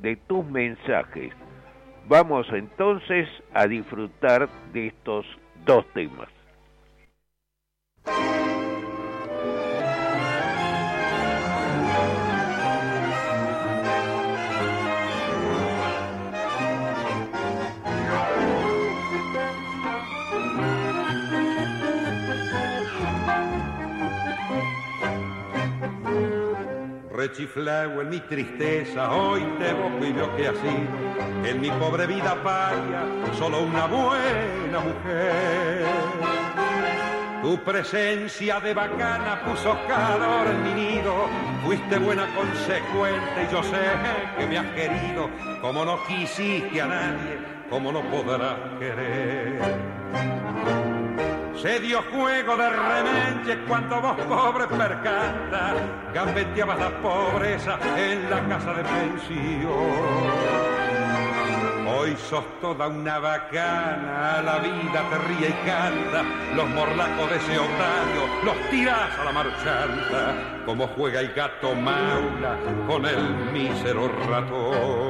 de 0.00 0.16
tus 0.16 0.44
mensajes. 0.46 1.32
Vamos 2.08 2.46
entonces 2.52 3.28
a 3.54 3.66
disfrutar 3.66 4.48
de 4.72 4.88
estos 4.88 5.26
dos 5.64 5.86
temas. 5.92 6.28
Rechiflao 27.30 28.02
en 28.02 28.08
mi 28.08 28.20
tristeza, 28.20 29.10
hoy 29.12 29.42
te 29.58 29.72
busco 29.72 30.04
y 30.04 30.12
veo 30.12 30.36
que 30.36 30.48
así, 30.48 30.86
en 31.44 31.60
mi 31.60 31.70
pobre 31.70 32.06
vida 32.06 32.34
paria, 32.42 33.04
solo 33.38 33.62
una 33.62 33.86
buena 33.86 34.80
mujer. 34.80 35.86
Tu 37.42 37.56
presencia 37.64 38.60
de 38.60 38.74
bacana 38.74 39.40
puso 39.44 39.78
calor 39.86 40.48
en 40.48 40.62
mi 40.62 40.74
nido, 40.74 41.14
fuiste 41.64 41.98
buena 41.98 42.26
consecuente 42.34 43.48
y 43.48 43.52
yo 43.52 43.62
sé 43.62 43.78
que 44.36 44.46
me 44.46 44.58
has 44.58 44.66
querido, 44.74 45.30
como 45.62 45.84
no 45.84 46.04
quisiste 46.06 46.82
a 46.82 46.86
nadie, 46.86 47.38
como 47.70 47.92
no 47.92 48.02
podrás 48.10 48.58
querer. 48.78 50.99
Se 51.60 51.78
dio 51.78 52.02
juego 52.10 52.56
de 52.56 52.70
remenche 52.70 53.58
cuando 53.68 54.00
vos 54.00 54.16
pobre 54.26 54.66
percanta 54.66 55.74
gambeteabas 56.14 56.78
la 56.78 56.90
pobreza 57.02 57.78
en 57.98 58.30
la 58.30 58.48
casa 58.48 58.72
de 58.72 58.82
pensión. 58.82 59.70
Hoy 61.86 62.16
sos 62.16 62.44
toda 62.62 62.88
una 62.88 63.18
bacana, 63.18 64.40
la 64.42 64.58
vida 64.58 65.04
te 65.10 65.18
ríe 65.18 65.48
y 65.50 65.66
canta, 65.66 66.24
los 66.54 66.66
morlacos 66.70 67.28
de 67.28 67.36
ese 67.36 67.58
otario 67.58 68.22
los 68.42 68.70
tirás 68.70 69.18
a 69.18 69.24
la 69.24 69.32
marchanta, 69.32 70.62
como 70.64 70.86
juega 70.86 71.20
el 71.20 71.34
gato 71.34 71.74
maula 71.74 72.56
con 72.86 73.04
el 73.04 73.34
mísero 73.52 74.08
ratón. 74.30 75.09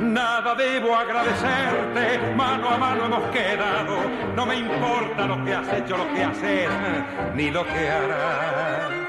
Nada 0.00 0.54
debo 0.54 0.94
agradecerte, 0.94 2.34
mano 2.36 2.68
a 2.68 2.76
mano 2.76 3.06
hemos 3.06 3.24
quedado. 3.30 3.96
No 4.34 4.46
me 4.46 4.56
importa 4.56 5.26
lo 5.26 5.44
que 5.44 5.54
has 5.54 5.72
hecho, 5.72 5.96
lo 5.96 6.12
que 6.14 6.22
haces, 6.22 6.68
ni 7.34 7.50
lo 7.50 7.64
que 7.64 7.90
harás. 7.90 9.06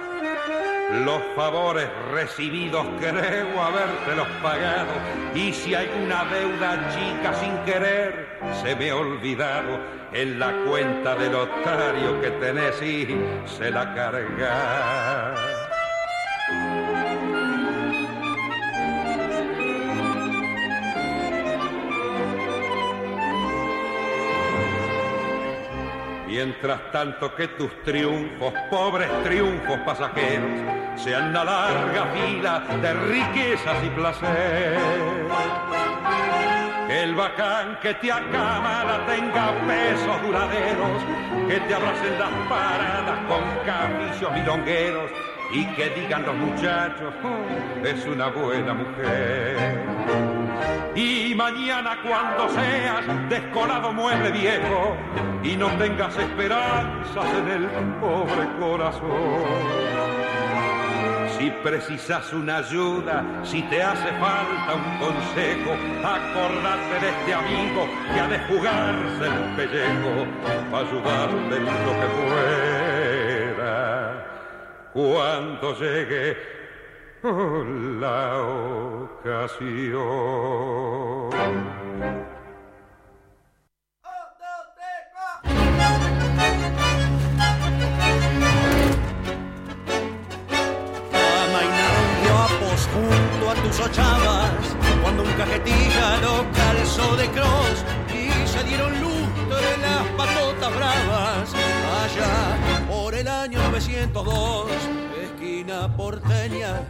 Los 1.04 1.22
favores 1.36 1.88
recibidos 2.14 2.86
creo 3.00 3.62
habértelos 3.62 4.28
pagado. 4.42 4.94
Y 5.36 5.52
si 5.52 5.76
hay 5.76 5.90
una 6.04 6.24
deuda 6.26 6.90
chica 6.90 7.34
sin 7.34 7.58
querer, 7.66 8.40
se 8.64 8.76
me 8.76 8.90
ha 8.90 8.96
olvidado 8.96 9.80
en 10.14 10.40
la 10.40 10.54
cuenta 10.66 11.16
del 11.16 11.36
otario 11.36 12.22
que 12.22 12.32
tenés 12.32 12.82
y 12.82 13.20
se 13.46 13.70
la 13.70 13.94
carga. 13.94 15.57
Mientras 26.38 26.92
tanto 26.92 27.34
que 27.34 27.48
tus 27.48 27.82
triunfos, 27.82 28.54
pobres 28.70 29.10
triunfos 29.24 29.80
pasajeros, 29.80 30.52
sean 30.96 31.34
la 31.34 31.44
larga 31.44 32.06
fila 32.14 32.60
de 32.80 32.94
riquezas 32.94 33.84
y 33.84 33.90
placer. 33.90 34.78
El 36.90 37.16
bacán 37.16 37.80
que 37.82 37.92
te 37.96 38.12
acamala 38.12 39.04
tenga 39.08 39.52
pesos 39.66 40.22
duraderos, 40.22 41.02
que 41.48 41.60
te 41.60 41.74
abracen 41.74 42.20
las 42.20 42.30
paradas 42.48 43.20
con 43.28 43.42
caficios 43.66 44.32
milongueros 44.34 45.10
y 45.52 45.66
que 45.74 45.90
digan 45.90 46.24
los 46.24 46.36
muchachos, 46.36 47.16
"Oh, 47.24 47.84
es 47.84 48.06
una 48.06 48.28
buena 48.28 48.76
mujer. 48.76 50.37
Y 50.98 51.36
mañana 51.36 52.00
cuando 52.02 52.50
seas 52.50 53.30
descolado 53.30 53.94
mueble 53.94 54.32
viejo 54.32 54.98
y 55.44 55.56
no 55.56 55.68
tengas 55.78 56.18
esperanzas 56.18 57.26
en 57.36 57.48
el 57.50 57.68
pobre 58.02 58.48
corazón. 58.60 59.44
Si 61.38 61.52
precisas 61.52 62.34
una 62.34 62.58
ayuda, 62.58 63.24
si 63.44 63.62
te 63.62 63.84
hace 63.84 64.10
falta 64.14 64.74
un 64.74 64.98
consejo, 64.98 65.74
acordate 66.04 67.00
de 67.00 67.10
este 67.10 67.34
amigo 67.36 67.88
que 68.12 68.20
ha 68.20 68.28
de 68.28 68.40
jugarse 68.48 69.28
el 69.28 69.56
pellejo 69.56 70.26
para 70.72 70.88
ayudarte 70.88 71.58
en 71.58 71.66
lo 71.66 71.94
que 72.02 72.08
pueda. 73.54 73.74
Cuando 74.94 75.80
llegue 75.80 76.57
la 78.00 78.38
ocasión. 79.18 80.08
Junto 92.94 93.50
a 93.50 93.56
tus 93.56 93.80
ochavas 93.80 94.76
cuando 95.04 95.24
un 95.24 95.32
cajetilla 95.34 96.18
lo 96.22 96.46
calzó 96.52 97.16
de 97.16 97.28
cross 97.30 97.84
y 98.10 98.48
se 98.48 98.64
dieron 98.64 98.92
lustre 99.02 99.78
las 99.82 100.04
patotas 100.16 100.76
bravas 100.76 101.54
allá 102.04 102.88
por 102.88 103.14
el 103.14 103.28
año 103.28 103.60
902 103.70 104.72
esquina 105.22 105.96
porteña 105.96 106.82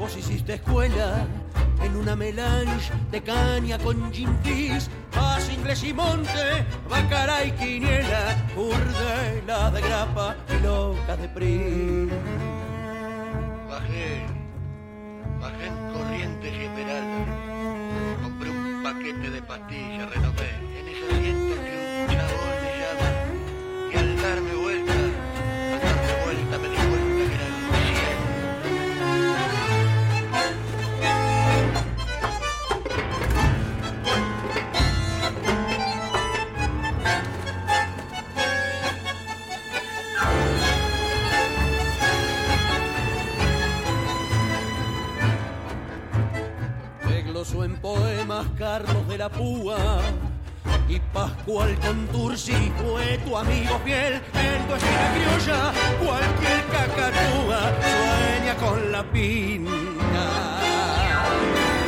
vos 0.00 0.16
hiciste 0.16 0.54
escuela 0.54 1.26
en 1.82 1.94
una 1.94 2.16
melange 2.16 2.90
de 3.10 3.22
caña 3.22 3.78
con 3.78 4.10
gin 4.10 4.34
fizz, 4.42 4.88
paz 5.12 5.52
inglés 5.52 5.84
y 5.84 5.92
monte, 5.92 6.64
bacara 6.88 7.44
y 7.44 7.52
quiniela, 7.52 8.34
urdela 8.56 9.70
de 9.70 9.80
grapa 9.82 10.36
y 10.48 10.62
loca 10.64 11.16
de 11.18 11.28
pri. 11.28 12.08
Bajé, 13.68 14.26
bajé 15.38 15.66
en 15.66 15.92
Corrientes 15.92 16.52
y 16.54 16.64
Esmeralda. 16.64 18.18
Compré 18.22 18.50
un 18.50 18.82
paquete 18.82 19.30
de 19.30 19.42
pastillas, 19.42 20.10
renové 20.14 20.50
en 20.78 20.88
ese 20.88 21.19
poemas 48.40 48.58
Carlos 48.58 49.08
de 49.08 49.18
la 49.18 49.28
Púa 49.28 50.00
y 50.88 50.98
Pascual 51.12 51.78
Contursi 51.80 52.52
fue 52.52 53.18
tu 53.24 53.36
amigo 53.36 53.78
fiel 53.84 54.14
en 54.14 54.66
tu 54.66 54.74
esquina 54.74 55.14
criolla. 55.14 55.72
Cualquier 56.04 56.64
cacatúa 56.66 57.74
sueña 57.80 58.56
con 58.56 58.92
la 58.92 59.10
pinta 59.10 60.60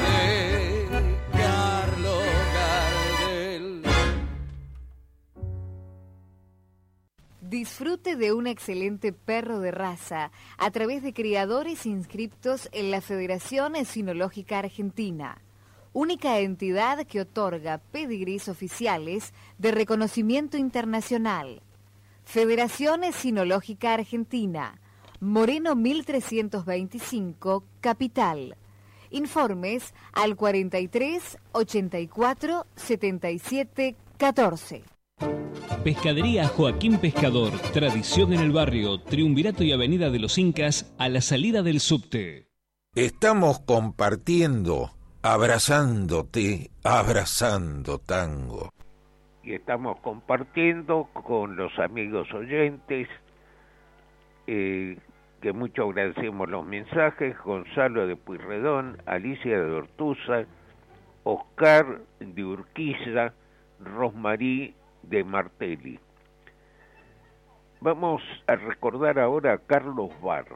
de 0.06 0.88
Carlos 1.32 2.24
Gardel. 2.54 3.82
Disfrute 7.40 8.16
de 8.16 8.32
un 8.32 8.46
excelente 8.46 9.12
perro 9.12 9.58
de 9.60 9.70
raza 9.70 10.30
a 10.58 10.70
través 10.70 11.02
de 11.02 11.12
criadores 11.12 11.86
inscriptos 11.86 12.68
en 12.72 12.90
la 12.90 13.00
Federación 13.00 13.74
Sinológica 13.84 14.60
Argentina, 14.60 15.42
única 15.92 16.38
entidad 16.38 17.06
que 17.06 17.20
otorga 17.20 17.78
pedigrís 17.78 18.48
oficiales 18.48 19.32
de 19.58 19.72
reconocimiento 19.72 20.56
internacional. 20.56 21.62
Federación 22.24 23.02
Sinológica 23.12 23.94
Argentina, 23.94 24.80
Moreno 25.20 25.74
1325, 25.74 27.64
Capital. 27.80 28.56
Informes 29.10 29.92
al 30.12 30.36
43 30.36 31.38
84 31.52 32.66
77 32.74 33.96
14. 34.16 34.84
Pescadería 35.84 36.46
Joaquín 36.46 36.98
Pescador, 36.98 37.58
tradición 37.72 38.32
en 38.32 38.40
el 38.40 38.52
barrio, 38.52 39.00
Triunvirato 39.00 39.64
y 39.64 39.72
Avenida 39.72 40.10
de 40.10 40.20
los 40.20 40.38
Incas, 40.38 40.92
a 40.96 41.08
la 41.08 41.20
salida 41.20 41.62
del 41.62 41.80
subte. 41.80 42.48
Estamos 42.94 43.60
compartiendo, 43.60 44.92
abrazándote, 45.22 46.70
abrazando 46.82 47.98
tango. 47.98 48.70
y 49.44 49.54
estamos 49.54 49.98
compartiendo 50.00 51.08
con 51.12 51.56
los 51.56 51.76
amigos 51.78 52.32
oyentes 52.32 53.08
eh, 54.46 54.96
que 55.40 55.52
mucho 55.52 55.84
agradecemos 55.84 56.48
los 56.48 56.64
mensajes 56.64 57.36
Gonzalo 57.42 58.06
de 58.06 58.16
Puyredón, 58.16 58.98
Alicia 59.06 59.60
de 59.60 59.70
Ortuza, 59.72 60.44
Oscar 61.24 62.00
de 62.20 62.44
Urquiza, 62.44 63.32
Rosmarí 63.80 64.74
de 65.02 65.24
Martelli. 65.24 65.98
Vamos 67.80 68.22
a 68.46 68.54
recordar 68.54 69.18
ahora 69.18 69.54
a 69.54 69.58
Carlos 69.58 70.10
Bar 70.20 70.46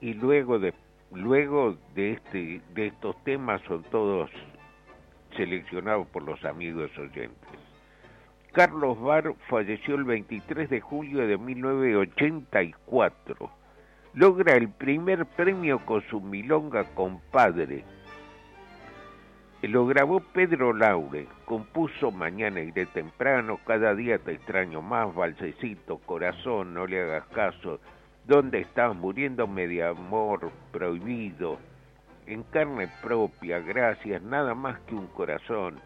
y 0.00 0.14
luego 0.14 0.58
de 0.58 0.72
luego 1.14 1.76
de 1.94 2.12
este 2.12 2.60
de 2.74 2.88
estos 2.88 3.16
temas 3.24 3.62
son 3.62 3.82
todos 3.84 4.30
seleccionados 5.36 6.06
por 6.08 6.22
los 6.22 6.44
amigos 6.44 6.90
oyentes. 6.98 7.38
Carlos 8.52 9.00
Bar 9.00 9.34
falleció 9.48 9.94
el 9.96 10.04
23 10.04 10.68
de 10.70 10.80
julio 10.80 11.26
de 11.26 11.36
1984. 11.36 13.50
Logra 14.14 14.54
el 14.54 14.68
primer 14.68 15.26
premio 15.26 15.84
con 15.84 16.00
su 16.02 16.20
milonga 16.20 16.84
compadre 16.94 17.84
Lo 19.62 19.86
grabó 19.86 20.20
Pedro 20.20 20.72
Laure, 20.72 21.26
compuso 21.46 22.12
Mañana 22.12 22.60
iré 22.60 22.86
temprano, 22.86 23.58
Cada 23.66 23.92
día 23.96 24.20
te 24.20 24.34
extraño 24.34 24.82
más, 24.82 25.12
Balsecito, 25.12 25.98
Corazón, 25.98 26.74
no 26.74 26.86
le 26.86 27.02
hagas 27.02 27.26
caso, 27.26 27.80
¿Dónde 28.26 28.60
estás? 28.60 28.96
Muriéndome 28.96 29.66
de 29.68 29.84
amor, 29.84 30.50
prohibido, 30.72 31.58
en 32.26 32.42
carne 32.44 32.88
propia, 33.02 33.60
gracias, 33.60 34.22
nada 34.22 34.54
más 34.54 34.78
que 34.80 34.94
un 34.94 35.06
corazón. 35.08 35.78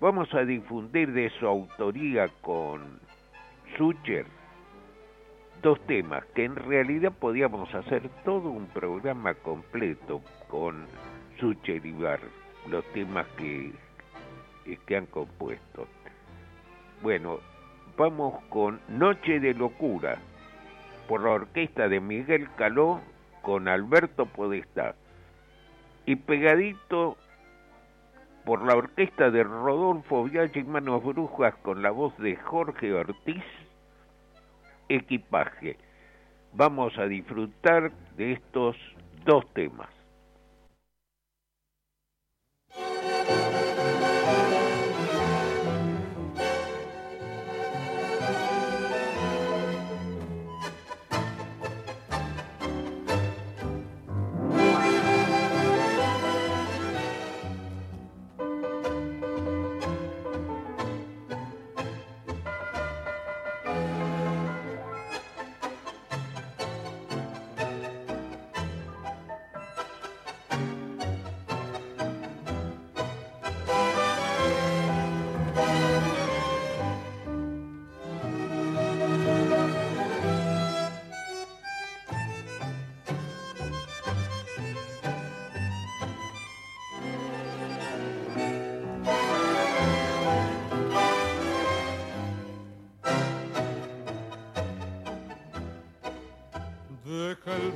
Vamos 0.00 0.32
a 0.34 0.44
difundir 0.44 1.12
de 1.12 1.30
su 1.38 1.46
autoría 1.46 2.28
con 2.42 3.00
Sucher 3.76 4.26
dos 5.62 5.80
temas 5.86 6.24
que 6.34 6.44
en 6.44 6.56
realidad 6.56 7.12
podíamos 7.12 7.72
hacer 7.72 8.10
todo 8.24 8.50
un 8.50 8.66
programa 8.66 9.32
completo 9.34 10.20
con 10.48 10.84
Sucher 11.38 11.86
y 11.86 11.92
Bar, 11.92 12.20
los 12.68 12.84
temas 12.92 13.26
que, 13.38 13.72
que 14.86 14.96
han 14.96 15.06
compuesto. 15.06 15.86
Bueno, 17.00 17.38
vamos 17.96 18.42
con 18.48 18.80
Noche 18.88 19.38
de 19.38 19.54
Locura, 19.54 20.18
por 21.08 21.22
la 21.22 21.30
orquesta 21.30 21.88
de 21.88 22.00
Miguel 22.00 22.48
Caló 22.56 23.00
con 23.42 23.68
Alberto 23.68 24.26
Podestá 24.26 24.94
y 26.06 26.16
pegadito 26.16 27.16
por 28.44 28.64
la 28.64 28.74
orquesta 28.74 29.30
de 29.30 29.44
Rodolfo 29.44 30.24
Vialla 30.24 30.60
y 30.60 30.64
Manos 30.64 31.02
Brujas 31.04 31.54
con 31.62 31.82
la 31.82 31.90
voz 31.90 32.16
de 32.18 32.36
Jorge 32.36 32.92
Ortiz, 32.92 33.44
equipaje. 34.88 35.76
Vamos 36.54 36.98
a 36.98 37.06
disfrutar 37.06 37.92
de 38.16 38.32
estos 38.32 38.76
dos 39.24 39.46
temas. 39.54 40.01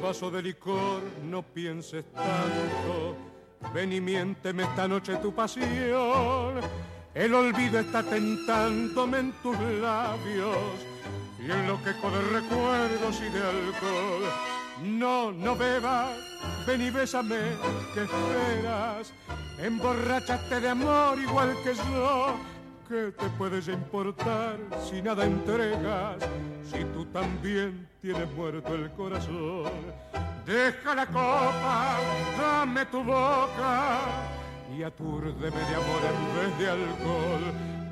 Vaso 0.06 0.30
de 0.30 0.40
licor, 0.40 1.02
no 1.24 1.42
pienses 1.42 2.04
tanto. 2.12 3.16
Ven 3.74 3.92
y 3.92 4.00
miénteme 4.00 4.62
esta 4.62 4.86
noche 4.86 5.16
tu 5.16 5.34
pasión. 5.34 6.60
El 7.12 7.34
olvido 7.34 7.80
está 7.80 8.04
tentándome 8.04 9.18
en 9.18 9.32
tus 9.42 9.58
labios 9.58 10.76
y 11.40 11.50
en 11.50 11.66
lo 11.66 11.82
que 11.82 11.90
de 11.90 12.22
recuerdos 12.38 13.20
y 13.20 13.28
de 13.30 13.42
alcohol. 13.42 14.22
No, 14.84 15.32
no 15.32 15.56
bebas, 15.56 16.16
ven 16.66 16.82
y 16.82 16.90
bésame, 16.90 17.40
que 17.92 18.02
esperas? 18.04 19.12
Emborrachaste 19.58 20.60
de 20.60 20.68
amor 20.68 21.18
igual 21.18 21.56
que 21.64 21.74
yo 21.74 22.36
¿Qué 22.88 23.10
te 23.18 23.28
puedes 23.30 23.66
importar 23.66 24.58
si 24.88 25.02
nada 25.02 25.24
entregas? 25.24 26.18
Si 26.70 26.84
tú 26.94 27.04
también 27.06 27.88
tienes 28.00 28.30
muerto 28.32 28.76
el 28.76 28.92
corazón. 28.92 29.72
Deja 30.46 30.94
la 30.94 31.06
copa, 31.06 31.98
dame 32.38 32.86
tu 32.86 33.02
boca 33.02 33.98
y 34.76 34.84
atúrdeme 34.84 35.58
de 35.58 35.74
amor 35.74 36.02
en 36.12 36.36
vez 36.36 36.58
de 36.60 36.70
alcohol. 36.70 37.42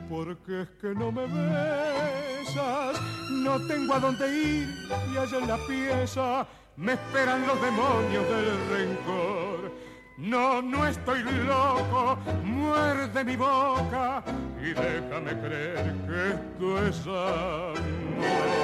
Porque 0.08 0.62
es 0.62 0.68
que 0.80 0.94
no 0.94 1.10
me 1.10 1.26
besas, 1.26 3.00
no 3.42 3.66
tengo 3.66 3.94
a 3.94 3.98
dónde 3.98 4.28
ir 4.28 4.68
y 5.12 5.16
allá 5.16 5.38
en 5.38 5.48
la 5.48 5.58
pieza 5.66 6.46
me 6.76 6.92
esperan 6.92 7.44
los 7.44 7.60
demonios 7.60 8.24
del 8.28 8.68
rencor 8.70 9.72
no, 10.16 10.62
no 10.62 10.86
estoy 10.86 11.22
loco, 11.22 12.18
muerde 12.44 13.24
mi 13.24 13.36
boca 13.36 14.22
y 14.60 14.72
déjame 14.72 15.38
creer 15.40 15.94
que 16.06 16.30
esto 16.30 16.86
es 16.86 17.06
amor. 17.06 18.54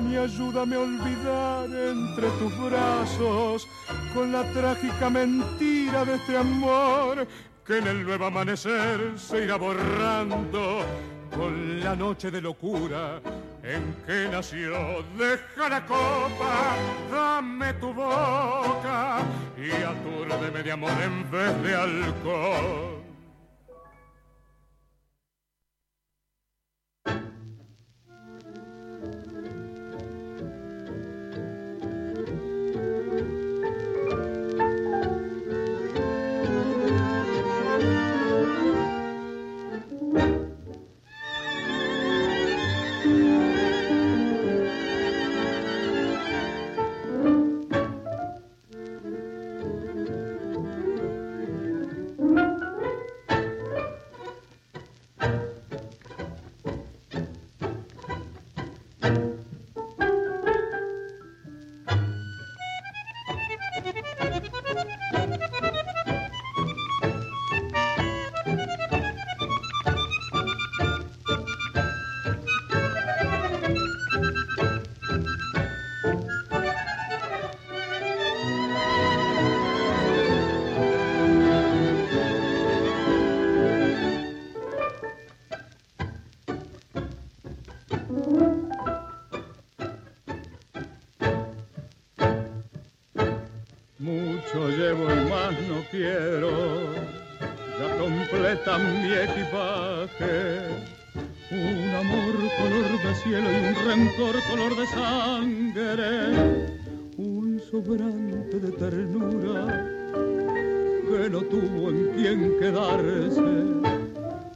Ven 0.00 0.12
y 0.12 0.16
ayúdame 0.16 0.76
a 0.76 0.80
olvidar 0.80 1.66
entre 1.66 2.30
tus 2.38 2.70
brazos 2.70 3.68
con 4.14 4.32
la 4.32 4.44
trágica 4.52 5.10
mentira 5.10 6.04
de 6.06 6.14
este 6.14 6.38
amor 6.38 7.26
que 7.66 7.78
en 7.78 7.86
el 7.86 8.04
nuevo 8.04 8.24
amanecer 8.26 9.18
se 9.18 9.44
irá 9.44 9.56
borrando 9.56 10.84
con 11.36 11.80
la 11.80 11.94
noche 11.94 12.30
de 12.30 12.40
locura 12.40 13.20
en 13.62 13.94
que 14.06 14.28
nació. 14.30 15.04
Deja 15.18 15.68
la 15.68 15.84
copa, 15.84 16.76
dame 17.10 17.74
tu 17.74 17.92
boca 17.92 19.18
y 19.58 19.70
atúrdeme 19.82 20.62
de 20.62 20.72
amor 20.72 20.92
en 21.02 21.30
vez 21.30 21.62
de 21.62 21.74
alcohol. 21.74 22.99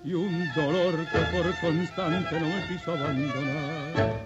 Y 0.05 0.15
un 0.15 0.53
dolor 0.55 0.95
que 1.13 1.19
por 1.37 1.55
constante 1.61 2.41
no 2.41 2.47
me 2.49 2.67
quiso 2.69 2.93
abandonar. 2.93 4.25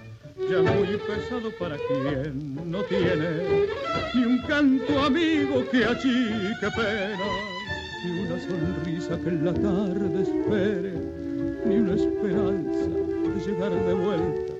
Ya 0.50 0.62
muy 0.62 0.96
pesado 0.96 1.50
para 1.58 1.76
quien 1.76 2.70
no 2.70 2.82
tiene 2.84 3.68
ni 4.14 4.24
un 4.24 4.38
canto 4.42 5.04
amigo 5.04 5.68
que 5.70 5.84
achique 5.84 6.70
pena, 6.74 7.28
ni 8.04 8.20
una 8.20 8.40
sonrisa 8.40 9.18
que 9.20 9.28
en 9.28 9.44
la 9.44 9.52
tarde 9.52 10.22
espere, 10.22 10.94
ni 11.66 11.76
una 11.76 11.94
esperanza 11.94 12.88
de 12.88 13.46
llegar 13.46 13.72
de 13.72 13.94
vuelta. 13.94 14.52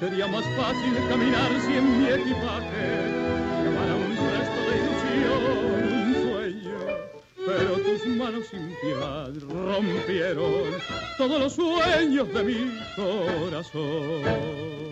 Sería 0.00 0.26
más 0.26 0.44
fácil 0.56 0.94
caminar 1.08 1.50
si 1.64 1.76
en 1.76 1.98
mi 1.98 2.08
equipaje 2.08 3.31
manos 8.22 8.46
sin 8.46 8.72
piedad 8.80 9.32
rompieron 9.48 10.70
todos 11.18 11.40
los 11.40 11.52
sueños 11.54 12.32
de 12.32 12.44
mi 12.44 12.78
corazón. 12.94 14.91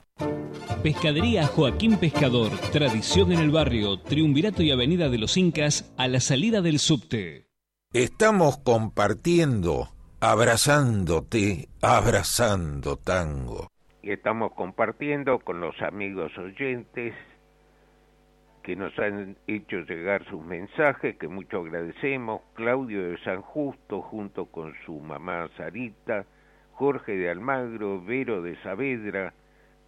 Pescadería 0.83 1.45
Joaquín 1.45 1.97
Pescador, 1.97 2.51
tradición 2.71 3.31
en 3.31 3.39
el 3.39 3.51
barrio, 3.51 3.99
Triunvirato 3.99 4.63
y 4.63 4.71
Avenida 4.71 5.09
de 5.09 5.19
los 5.19 5.37
Incas, 5.37 5.93
a 5.97 6.07
la 6.07 6.19
salida 6.19 6.61
del 6.61 6.79
subte. 6.79 7.45
Estamos 7.93 8.57
compartiendo, 8.57 9.89
abrazándote, 10.19 11.67
abrazando 11.81 12.97
tango. 12.97 13.67
Y 14.01 14.11
estamos 14.11 14.53
compartiendo 14.53 15.39
con 15.39 15.61
los 15.61 15.79
amigos 15.81 16.35
oyentes 16.37 17.13
que 18.63 18.75
nos 18.75 18.97
han 18.97 19.37
hecho 19.47 19.77
llegar 19.81 20.25
sus 20.29 20.43
mensajes, 20.43 21.17
que 21.17 21.27
mucho 21.27 21.59
agradecemos. 21.59 22.41
Claudio 22.53 23.09
de 23.09 23.17
San 23.23 23.41
Justo, 23.41 24.01
junto 24.01 24.45
con 24.45 24.73
su 24.85 24.99
mamá 24.99 25.49
Sarita, 25.57 26.25
Jorge 26.71 27.11
de 27.11 27.29
Almagro, 27.29 28.03
Vero 28.03 28.41
de 28.41 28.55
Saavedra, 28.63 29.33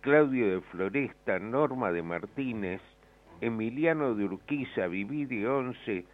Claudio 0.04 0.56
de 0.56 0.62
Floresta, 0.64 1.40
Norma 1.40 1.90
de 1.94 2.04
Martínez, 2.04 2.82
Emiliano 3.40 4.16
de 4.16 4.26
Urquiza, 4.26 4.88
Viví 4.88 5.24
de 5.24 5.48
Once, 5.48 6.06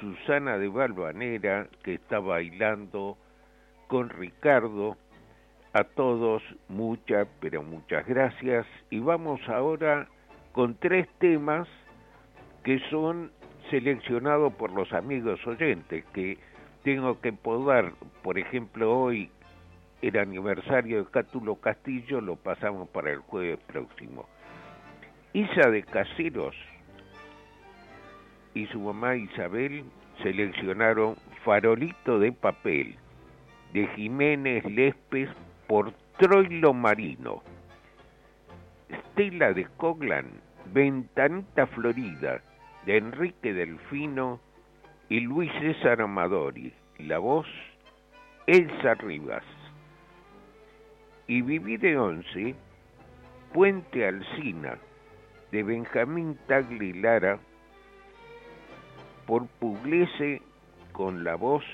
Susana 0.00 0.58
de 0.58 0.66
Valvanera, 0.66 1.68
que 1.84 1.94
está 1.94 2.18
bailando 2.18 3.16
con 3.86 4.08
Ricardo. 4.08 4.96
A 5.74 5.84
todos 5.84 6.42
muchas, 6.68 7.28
pero 7.38 7.62
muchas 7.62 8.04
gracias. 8.04 8.66
Y 8.90 8.98
vamos 8.98 9.40
ahora 9.48 10.08
con 10.50 10.74
tres 10.74 11.06
temas 11.20 11.68
que 12.64 12.80
son 12.90 13.30
seleccionados 13.70 14.54
por 14.54 14.72
los 14.72 14.92
amigos 14.92 15.38
oyentes, 15.46 16.04
que 16.06 16.36
tengo 16.82 17.20
que 17.20 17.32
podar, 17.32 17.92
por 18.24 18.40
ejemplo, 18.40 18.98
hoy 18.98 19.30
el 20.02 20.18
aniversario 20.18 21.04
de 21.04 21.10
Cátulo 21.10 21.56
Castillo 21.56 22.20
lo 22.20 22.36
pasamos 22.36 22.88
para 22.90 23.10
el 23.10 23.18
jueves 23.18 23.58
próximo. 23.66 24.26
Isa 25.32 25.70
de 25.70 25.82
Caseros 25.82 26.54
y 28.54 28.66
su 28.66 28.80
mamá 28.80 29.16
Isabel 29.16 29.84
seleccionaron 30.22 31.16
Farolito 31.44 32.18
de 32.18 32.32
Papel 32.32 32.96
de 33.72 33.86
Jiménez 33.88 34.64
Lespes 34.64 35.28
por 35.66 35.92
Troilo 36.18 36.72
Marino. 36.72 37.42
Stella 39.10 39.52
de 39.52 39.66
Coglan, 39.76 40.26
Ventanita 40.72 41.66
Florida 41.66 42.40
de 42.84 42.98
Enrique 42.98 43.52
Delfino 43.52 44.40
y 45.08 45.20
Luis 45.20 45.50
César 45.60 46.00
Amadori. 46.00 46.72
La 46.98 47.18
voz, 47.18 47.46
Elsa 48.46 48.94
Rivas 48.94 49.42
y 51.28 51.42
Viví 51.42 51.76
de 51.76 51.98
Once, 51.98 52.54
Puente 53.52 54.06
Alcina, 54.06 54.78
de 55.50 55.62
Benjamín 55.62 56.38
Tagli 56.46 56.92
Lara, 56.92 57.38
por 59.26 59.46
Pugliese 59.58 60.42
con 60.92 61.24
la 61.24 61.34
voz 61.34 61.64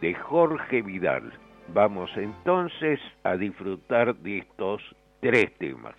de 0.00 0.14
Jorge 0.14 0.82
Vidal. 0.82 1.32
Vamos 1.72 2.10
entonces 2.16 3.00
a 3.24 3.36
disfrutar 3.36 4.14
de 4.16 4.38
estos 4.38 4.82
tres 5.20 5.52
temas. 5.58 5.94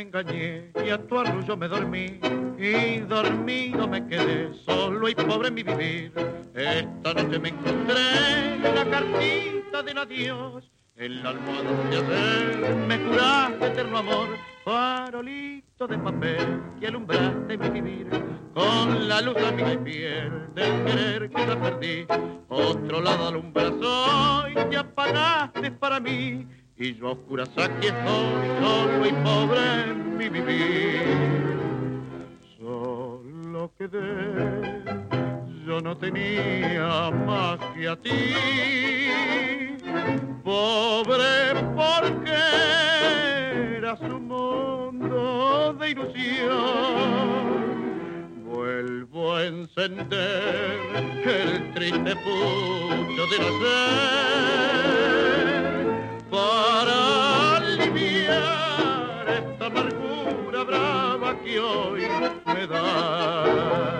Me 0.00 0.06
engañé 0.06 0.72
y 0.82 0.88
a 0.88 0.98
tu 0.98 1.18
arrullo 1.18 1.56
me 1.58 1.68
dormí 1.68 2.18
y 2.58 3.00
dormido 3.00 3.86
me 3.86 4.06
quedé 4.06 4.54
solo 4.64 5.08
y 5.08 5.14
pobre 5.14 5.48
en 5.48 5.54
mi 5.54 5.62
vivir. 5.62 6.12
Esta 6.54 7.14
noche 7.14 7.38
me 7.38 7.50
encontré 7.50 8.58
la 8.74 8.84
cartita 8.86 9.82
del 9.82 9.98
adiós 9.98 10.70
en 10.96 11.22
la 11.22 11.30
almohada 11.30 11.72
de 11.90 11.96
ayer 11.96 12.76
me 12.88 12.98
curaste 13.00 13.66
eterno 13.66 13.98
amor, 13.98 14.28
farolito 14.64 15.86
de 15.86 15.98
papel 15.98 16.62
que 16.78 16.86
alumbraste 16.86 17.58
mi 17.58 17.68
vivir. 17.70 18.06
Con 18.54 19.08
la 19.08 19.20
luz 19.20 19.36
a 19.36 19.52
mi 19.52 19.76
piel 19.78 20.54
del 20.54 20.84
querer 20.84 21.30
que 21.30 21.44
te 21.44 21.56
perdí, 21.56 22.06
otro 22.48 23.00
lado 23.00 23.28
alumbras 23.28 23.72
hoy, 23.82 24.54
te 24.70 24.76
apagaste 24.76 25.70
para 25.72 26.00
mí. 26.00 26.46
Y 26.82 26.94
yo 26.94 27.08
a 27.08 27.12
oscuras 27.12 27.50
aquí 27.58 27.88
estoy, 27.88 28.48
solo 28.58 29.06
y 29.06 29.12
pobre 29.22 29.82
en 29.82 30.16
mi 30.16 30.30
vivir. 30.30 31.58
Solo 32.58 33.70
quedé, 33.76 34.82
yo 35.66 35.78
no 35.82 35.94
tenía 35.98 37.10
más 37.10 37.58
que 37.74 37.86
a 37.86 37.96
ti 37.96 38.10
pobre 40.42 41.52
porque 41.76 42.32
era 43.76 43.94
su 43.98 44.18
mundo 44.18 45.74
de 45.78 45.90
ilusión. 45.90 46.56
Vuelvo 48.46 49.34
a 49.34 49.44
encender 49.44 50.80
el 51.26 51.74
triste 51.74 52.16
pucho 52.16 53.26
de 53.26 53.38
nacer 53.38 54.89
para 56.40 57.56
aliviar 57.56 59.26
esta 59.28 59.66
amargura 59.66 60.64
brava 60.64 61.34
que 61.34 61.58
hoy 61.58 62.02
me 62.46 62.66
da. 62.66 63.99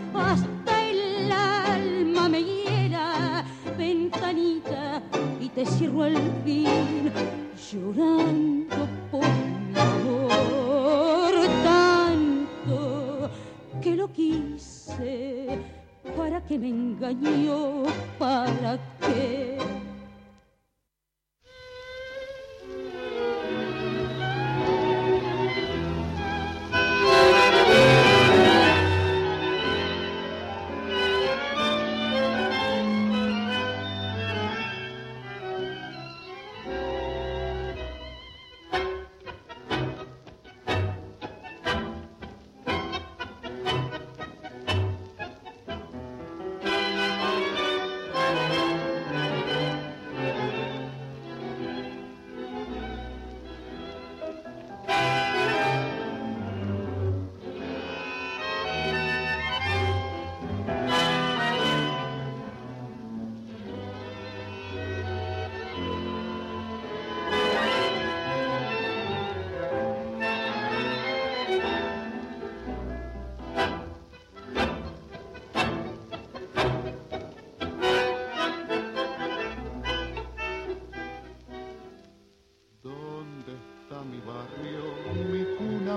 te 5.55 5.65
cierro 5.65 6.03
al 6.03 6.17
fin, 6.45 7.11
llorando 7.71 8.87
por 9.11 9.21
mi 9.21 9.79
amor. 9.79 11.33
Tanto 11.63 13.29
que 13.81 13.95
lo 13.95 14.11
quise, 14.11 15.59
para 16.15 16.41
que 16.41 16.57
me 16.57 16.69
engañó, 16.69 17.83
para 18.17 18.79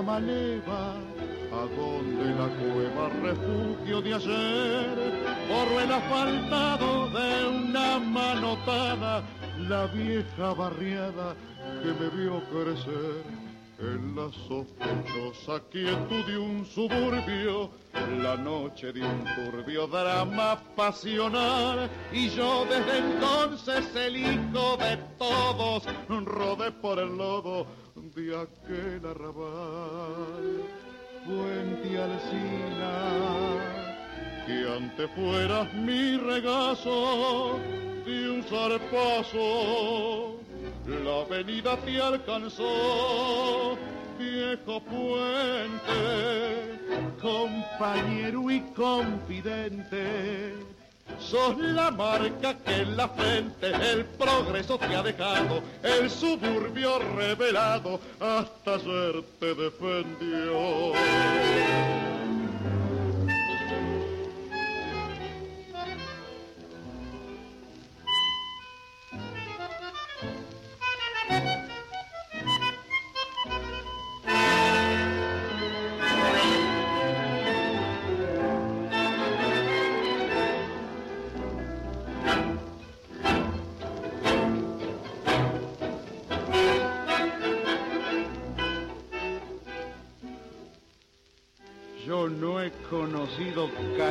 qué 0.05 0.61
a 1.51 1.65
donde 1.75 2.25
la 2.35 2.47
cueva 2.59 3.09
refugio 3.23 4.01
de 4.01 4.13
ayer, 4.13 4.95
por 5.47 5.81
el 5.81 5.91
asfaltado 5.91 7.09
de 7.09 7.47
una 7.47 7.99
manotada, 7.99 9.23
la 9.67 9.87
vieja 9.87 10.53
barriada 10.53 11.35
que 11.81 11.93
me 11.93 12.09
vio 12.09 12.41
crecer. 12.51 13.23
En 13.77 14.15
la 14.15 14.31
sospechosa 14.47 15.61
quietud 15.69 16.25
de 16.25 16.37
un 16.37 16.65
suburbio, 16.65 17.71
la 18.21 18.37
noche 18.37 18.93
de 18.93 19.03
un 19.03 19.25
turbio 19.35 19.85
drama 19.87 20.57
pasional, 20.77 21.89
y 22.13 22.29
yo 22.29 22.65
desde 22.69 22.99
entonces 22.99 23.93
el 23.95 24.15
hijo 24.15 24.77
de 24.77 24.97
todos, 25.17 25.83
rodé 26.07 26.71
por 26.71 26.99
el 26.99 27.17
lodo 27.17 27.67
de 28.15 28.33
aquel 28.33 29.05
arrabal, 29.05 30.63
fuente 31.25 31.97
alcina, 31.97 32.95
que 34.45 34.65
antes 34.77 35.09
fueras 35.11 35.73
mi 35.73 36.15
regazo 36.17 37.59
de 38.05 38.29
un 38.29 38.43
zarpazo, 38.43 40.37
la 40.87 41.21
avenida 41.23 41.75
te 41.77 42.01
alcanzó, 42.01 43.77
viejo 44.17 44.79
puente, 44.81 45.99
compañero 47.21 48.49
y 48.49 48.61
confidente 48.73 50.53
Sos 51.19 51.57
la 51.57 51.91
marca 51.91 52.57
que 52.65 52.81
en 52.81 52.97
la 52.97 53.07
frente 53.09 53.67
el 53.67 54.05
progreso 54.05 54.77
te 54.77 54.95
ha 54.95 55.01
dejado, 55.01 55.61
el 55.81 56.09
suburbio 56.09 56.99
revelado 56.99 57.99
hasta 58.19 58.75
ayer 58.75 59.23
te 59.39 59.55
defendió. 59.55 60.93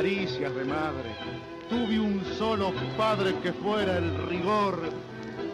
Caricias 0.04 0.54
de 0.54 0.64
madre. 0.66 1.16
Tuve 1.70 1.98
un 1.98 2.22
solo 2.36 2.74
padre 2.98 3.34
que 3.42 3.54
fuera 3.54 3.96
el 3.96 4.28
rigor 4.28 4.78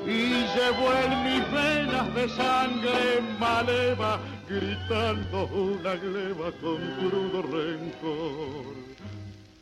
y 0.05 0.44
llevó 0.57 0.92
en 1.05 1.22
mis 1.22 1.53
venas 1.53 2.12
de 2.16 2.28
sangre 2.30 3.20
maleva, 3.38 4.18
gritando 4.48 5.46
una 5.46 5.94
gleba 5.94 6.51
con 6.61 6.78
crudo 6.98 7.42
rencor. 7.42 8.89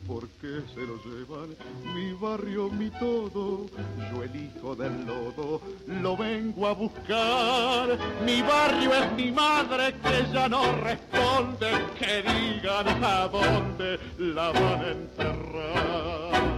¿Por 0.09 0.27
qué 0.41 0.63
se 0.73 0.81
lo 0.87 0.97
llevan? 1.03 1.55
Mi 1.93 2.13
barrio, 2.13 2.67
mi 2.71 2.89
todo, 2.89 3.67
yo 4.11 4.23
el 4.23 4.35
hijo 4.35 4.75
del 4.75 5.05
lodo, 5.05 5.61
lo 5.85 6.17
vengo 6.17 6.65
a 6.65 6.73
buscar. 6.73 7.95
Mi 8.25 8.41
barrio 8.41 8.91
es 8.95 9.11
mi 9.13 9.31
madre 9.31 9.93
que 9.93 10.33
ya 10.33 10.49
no 10.49 10.63
responde, 10.81 11.69
que 11.99 12.23
digan 12.23 13.03
a 13.03 13.27
dónde 13.27 13.99
la 14.17 14.49
van 14.49 14.81
a 14.81 14.89
enterrar. 14.89 16.49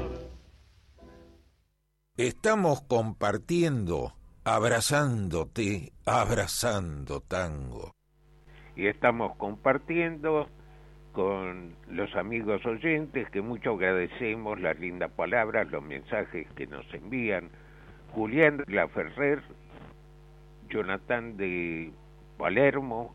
Estamos 2.15 2.83
compartiendo, 2.83 4.13
abrazándote, 4.45 5.91
abrazando 6.05 7.19
tango. 7.19 7.97
Y 8.77 8.87
estamos 8.87 9.35
compartiendo 9.35 10.47
con 11.11 11.73
los 11.89 12.15
amigos 12.15 12.65
oyentes 12.65 13.29
que 13.29 13.41
mucho 13.41 13.73
agradecemos 13.73 14.59
las 14.59 14.79
lindas 14.79 15.11
palabras, 15.11 15.69
los 15.71 15.83
mensajes 15.83 16.47
que 16.55 16.67
nos 16.67 16.85
envían. 16.93 17.49
Julián 18.13 18.63
Laferrer, 18.67 19.41
Jonathan 20.69 21.37
de 21.37 21.91
Palermo, 22.37 23.13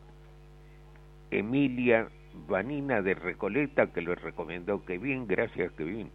Emilia 1.31 2.07
Vanina 2.47 3.01
de 3.01 3.15
Recoleta, 3.15 3.91
que 3.91 4.01
lo 4.01 4.15
recomendó 4.15 4.85
Kevin, 4.85 5.27
gracias 5.27 5.71
Kevin, 5.73 6.09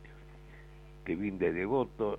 Kevin 1.04 1.38
de 1.38 1.52
Devoto, 1.52 2.18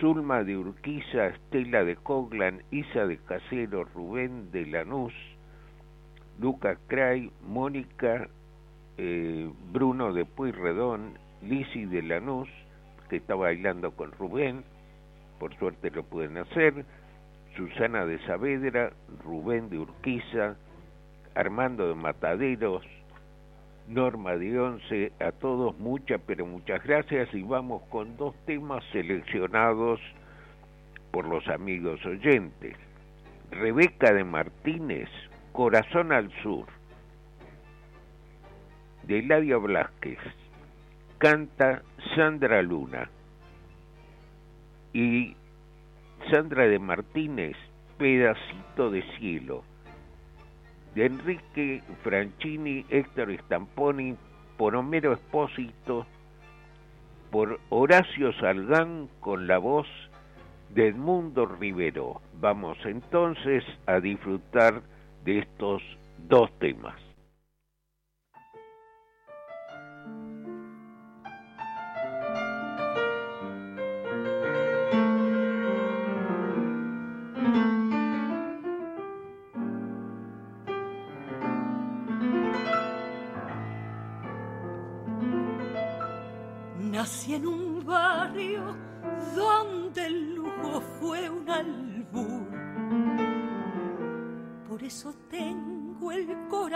Zulma 0.00 0.44
de 0.44 0.56
Urquiza, 0.56 1.28
Estela 1.28 1.84
de 1.84 1.96
Coglan, 1.96 2.62
Isa 2.70 3.06
de 3.06 3.18
Casero, 3.18 3.84
Rubén 3.84 4.50
de 4.50 4.66
Lanús, 4.66 5.14
Lucas 6.38 6.78
Cray, 6.88 7.30
Mónica 7.46 8.28
eh, 9.02 9.50
Bruno 9.72 10.12
de 10.12 10.26
Puyredón, 10.26 11.18
Lisi 11.40 11.86
de 11.86 12.02
Lanús, 12.02 12.50
que 13.08 13.16
está 13.16 13.34
bailando 13.34 13.92
con 13.92 14.12
Rubén, 14.12 14.62
por 15.38 15.56
suerte 15.56 15.90
lo 15.90 16.02
pueden 16.02 16.36
hacer, 16.36 16.84
Susana 17.56 18.04
de 18.04 18.18
Saavedra, 18.26 18.92
Rubén 19.24 19.70
de 19.70 19.78
Urquiza, 19.78 20.56
Armando 21.34 21.88
de 21.88 21.94
Mataderos, 21.94 22.84
Norma 23.88 24.36
de 24.36 24.60
Once, 24.60 25.12
a 25.18 25.32
todos 25.32 25.78
muchas, 25.78 26.20
pero 26.26 26.44
muchas 26.44 26.84
gracias 26.84 27.32
y 27.32 27.42
vamos 27.42 27.82
con 27.88 28.18
dos 28.18 28.34
temas 28.44 28.84
seleccionados 28.92 29.98
por 31.10 31.26
los 31.26 31.48
amigos 31.48 32.04
oyentes. 32.04 32.76
Rebeca 33.50 34.12
de 34.12 34.24
Martínez, 34.24 35.08
Corazón 35.52 36.12
al 36.12 36.30
Sur 36.42 36.79
de 39.04 39.18
Eladia 39.20 39.56
Blasquez, 39.56 40.18
canta 41.18 41.82
Sandra 42.14 42.62
Luna 42.62 43.10
y 44.92 45.36
Sandra 46.30 46.66
de 46.66 46.78
Martínez 46.78 47.56
Pedacito 47.98 48.90
de 48.90 49.02
cielo, 49.18 49.62
de 50.94 51.06
Enrique 51.06 51.82
Franchini, 52.02 52.86
Héctor 52.88 53.30
Stamponi, 53.44 54.16
por 54.56 54.74
Homero 54.74 55.12
Espósito, 55.12 56.06
por 57.30 57.60
Horacio 57.68 58.32
Salgán 58.40 59.08
con 59.20 59.46
la 59.46 59.58
voz 59.58 59.86
de 60.70 60.88
Edmundo 60.88 61.46
Rivero. 61.46 62.20
Vamos 62.40 62.78
entonces 62.84 63.64
a 63.86 64.00
disfrutar 64.00 64.82
de 65.24 65.40
estos 65.40 65.82
dos 66.28 66.50
temas. 66.58 67.09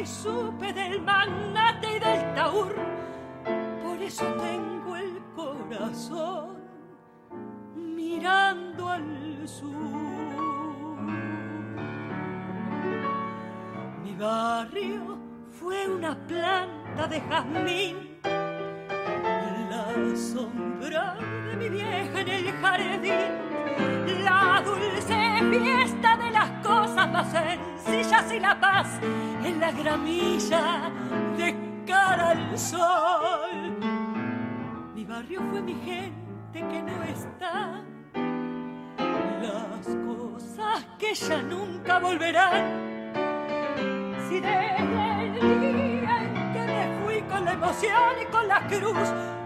y 0.00 0.06
supe 0.06 0.72
del 0.72 1.02
magnate 1.02 1.96
y 1.96 1.98
del 1.98 2.34
taur. 2.34 2.74
Por 3.82 4.02
eso 4.02 4.24
tengo 4.34 4.96
el 4.96 5.20
corazón 5.34 6.56
mirando 7.74 8.88
al 8.88 9.48
sur. 9.48 9.70
Mi 14.02 14.14
barrio 14.14 15.18
fue 15.50 15.88
una 15.88 16.16
planta 16.26 17.06
de 17.08 17.20
jazmín, 17.20 18.20
la 19.70 20.16
sombra 20.16 21.16
de 21.48 21.56
mi 21.56 21.68
vieja 21.68 22.20
en 22.20 22.28
el 22.28 22.52
jardín, 22.52 24.24
la 24.24 24.62
dulce 24.64 25.29
fiesta 25.40 26.16
de 26.16 26.30
las 26.30 26.50
cosas 26.62 27.10
más 27.10 27.26
sencillas 27.30 28.32
y 28.32 28.40
la 28.40 28.60
paz 28.60 28.88
en 29.44 29.60
la 29.60 29.72
gramilla 29.72 30.90
de 31.36 31.54
cara 31.86 32.30
al 32.30 32.58
sol. 32.58 33.76
Mi 34.94 35.04
barrio 35.04 35.40
fue 35.50 35.62
mi 35.62 35.74
gente 35.74 36.10
que 36.52 36.82
no 36.82 37.02
está, 37.04 37.82
las 39.40 39.96
cosas 40.06 40.86
que 40.98 41.14
ya 41.14 41.42
nunca 41.42 41.98
volverán. 41.98 42.90
Si 44.28 44.40
desde 44.40 45.26
el 45.26 45.60
día 45.60 46.22
en 46.22 46.52
que 46.52 46.60
me 46.66 47.04
fui 47.04 47.22
con 47.22 47.44
la 47.44 47.52
emoción 47.52 48.14
y 48.20 48.26
con 48.26 48.46
la 48.46 48.66
cruz, 48.66 49.39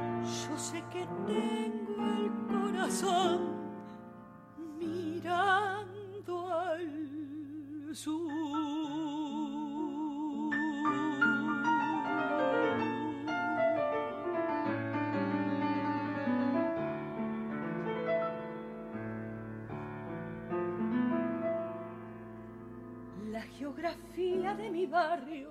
geografía 23.84 24.54
de 24.54 24.70
mi 24.70 24.86
barrio 24.86 25.50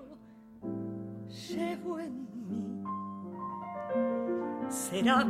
llevo 1.49 1.99
en 1.99 2.27
mí. 2.47 2.83
Será 4.69 5.23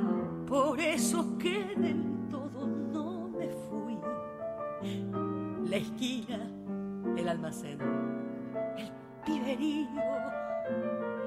por 0.48 0.80
eso 0.80 1.38
que 1.38 1.76
del 1.76 2.30
todo 2.32 2.66
no 2.66 3.28
me 3.28 3.50
fui. 3.50 3.98
La 5.70 5.78
esquina, 5.78 6.50
el 7.18 7.28
almacén, 7.28 7.80
el 8.78 8.92
piberío, 9.26 10.02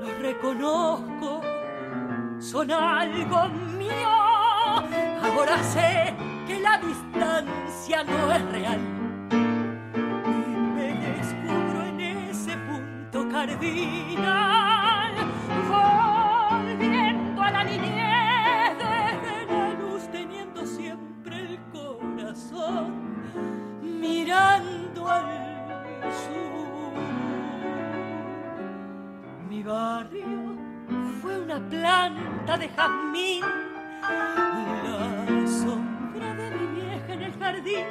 los 0.00 0.18
reconozco, 0.20 1.42
son 2.38 2.70
algo 2.70 3.48
mío. 3.76 4.08
Ahora 5.22 5.62
sé 5.62 6.14
que 6.46 6.58
la 6.58 6.78
distancia 6.78 8.02
no 8.04 8.32
es 8.32 8.52
real. 8.52 8.95
Cardinal, 13.46 15.14
volviendo 15.68 17.42
a 17.42 17.50
la 17.50 17.64
niñez 17.64 18.76
desde 18.78 19.46
la 19.46 19.72
luz, 19.74 20.08
teniendo 20.10 20.66
siempre 20.66 21.40
el 21.40 21.58
corazón 21.72 22.92
mirando 23.82 25.08
al 25.08 25.24
sur. 26.12 26.92
Mi 29.48 29.62
barrio 29.62 30.56
fue 31.22 31.40
una 31.40 31.60
planta 31.68 32.58
de 32.58 32.68
jazmín, 32.68 33.44
la 34.02 35.46
sombra 35.46 36.34
de 36.34 36.50
mi 36.50 36.80
vieja 36.80 37.12
en 37.12 37.22
el 37.22 37.38
jardín, 37.38 37.86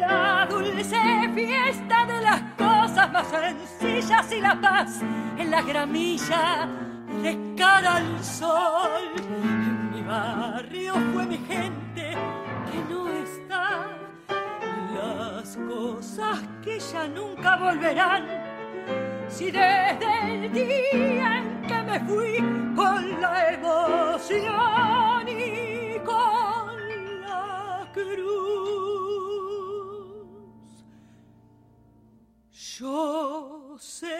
la 0.00 0.46
dulce 0.50 1.30
fiesta 1.34 2.06
de 2.06 2.20
las 2.22 2.42
cosas 2.56 3.12
más 3.12 3.26
sencillas 3.28 3.85
y 4.08 4.40
la 4.40 4.54
paz 4.60 5.00
en 5.36 5.50
la 5.50 5.62
gramilla 5.62 6.68
de 7.24 7.54
cara 7.56 7.96
al 7.96 8.22
sol. 8.22 9.10
Mi 9.92 10.00
barrio 10.02 10.94
fue 11.12 11.26
mi 11.26 11.38
gente 11.38 12.12
que 12.70 12.78
no 12.88 13.08
está, 13.08 13.98
las 14.94 15.56
cosas 15.56 16.38
que 16.62 16.78
ya 16.78 17.08
nunca 17.08 17.56
volverán. 17.56 18.26
Si 19.28 19.46
desde 19.46 20.34
el 20.34 20.52
día 20.52 21.38
en 21.38 21.62
que 21.62 21.82
me 21.82 22.00
fui 22.00 22.36
con 22.76 23.20
la 23.20 23.54
emoción 23.54 25.28
y 25.28 25.34
sé 33.78 34.15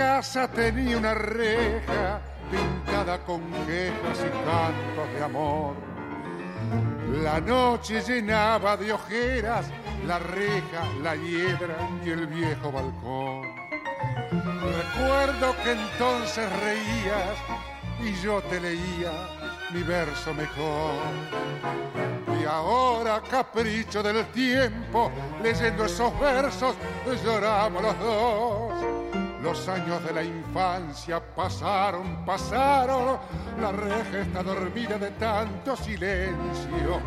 casa 0.00 0.48
tenía 0.48 0.96
una 0.96 1.12
reja 1.12 2.22
pintada 2.50 3.18
con 3.18 3.42
quejas 3.66 4.18
y 4.18 4.30
cantos 4.46 5.12
de 5.14 5.22
amor. 5.22 5.74
La 7.22 7.38
noche 7.38 8.00
llenaba 8.00 8.78
de 8.78 8.94
ojeras 8.94 9.66
la 10.06 10.18
reja, 10.18 10.88
la 11.02 11.14
hiedra 11.16 11.76
y 12.02 12.08
el 12.08 12.26
viejo 12.28 12.72
balcón. 12.72 13.42
Recuerdo 14.78 15.54
que 15.62 15.72
entonces 15.72 16.48
reías 16.60 17.36
y 18.02 18.14
yo 18.22 18.40
te 18.44 18.58
leía 18.58 19.12
mi 19.70 19.82
verso 19.82 20.32
mejor. 20.32 20.94
Y 22.40 22.46
ahora, 22.46 23.20
capricho 23.30 24.02
del 24.02 24.24
tiempo, 24.28 25.12
leyendo 25.42 25.84
esos 25.84 26.18
versos, 26.18 26.74
lloramos 27.22 27.82
los 27.82 27.98
dos. 27.98 29.19
Los 29.42 29.68
años 29.68 30.04
de 30.04 30.12
la 30.12 30.22
infancia 30.22 31.18
pasaron, 31.34 32.24
pasaron, 32.26 33.18
la 33.58 33.72
reja 33.72 34.18
está 34.20 34.42
dormida 34.42 34.98
de 34.98 35.10
tanto 35.12 35.74
silencio. 35.76 37.00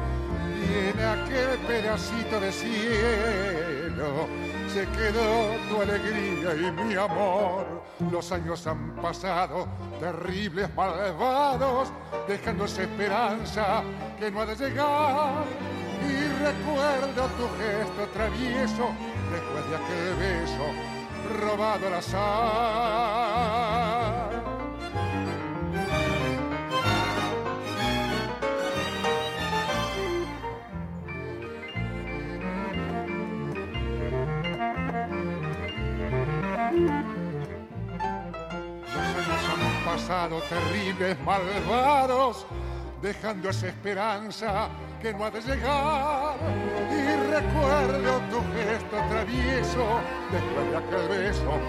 Y 0.59 0.89
en 0.89 1.05
aquel 1.05 1.59
pedacito 1.67 2.39
de 2.39 2.51
cielo 2.51 4.27
se 4.73 4.87
quedó 4.87 5.55
tu 5.69 5.81
alegría 5.81 6.55
y 6.55 6.71
mi 6.71 6.95
amor. 6.95 7.83
Los 8.11 8.31
años 8.31 8.65
han 8.65 8.95
pasado, 8.95 9.67
terribles, 9.99 10.73
malvados, 10.75 11.89
dejando 12.27 12.65
esa 12.65 12.81
esperanza 12.81 13.83
que 14.17 14.31
no 14.31 14.41
ha 14.41 14.45
de 14.47 14.55
llegar. 14.55 15.45
Y 16.01 16.43
recuerdo 16.43 17.29
tu 17.37 17.47
gesto 17.59 18.07
travieso 18.11 18.89
después 19.31 19.69
de 19.69 19.75
aquel 19.75 20.15
beso 20.15 20.92
robado 21.39 21.87
al 21.87 21.93
azar. 21.95 23.13
pasado 39.85 40.41
terribles, 40.49 41.19
malvados, 41.21 42.45
dejando 43.01 43.49
esa 43.49 43.67
esperanza 43.67 44.69
que 45.03 45.13
no 45.13 45.25
ha 45.25 45.31
de 45.31 45.41
llegar. 45.41 46.37
Y 46.89 47.03
recuerdo 47.29 48.21
tu 48.31 48.39
gesto 48.55 48.95
travieso 49.09 49.99
después 50.31 50.65
de 50.71 50.77
aquel 50.77 51.07
beso 51.09 51.59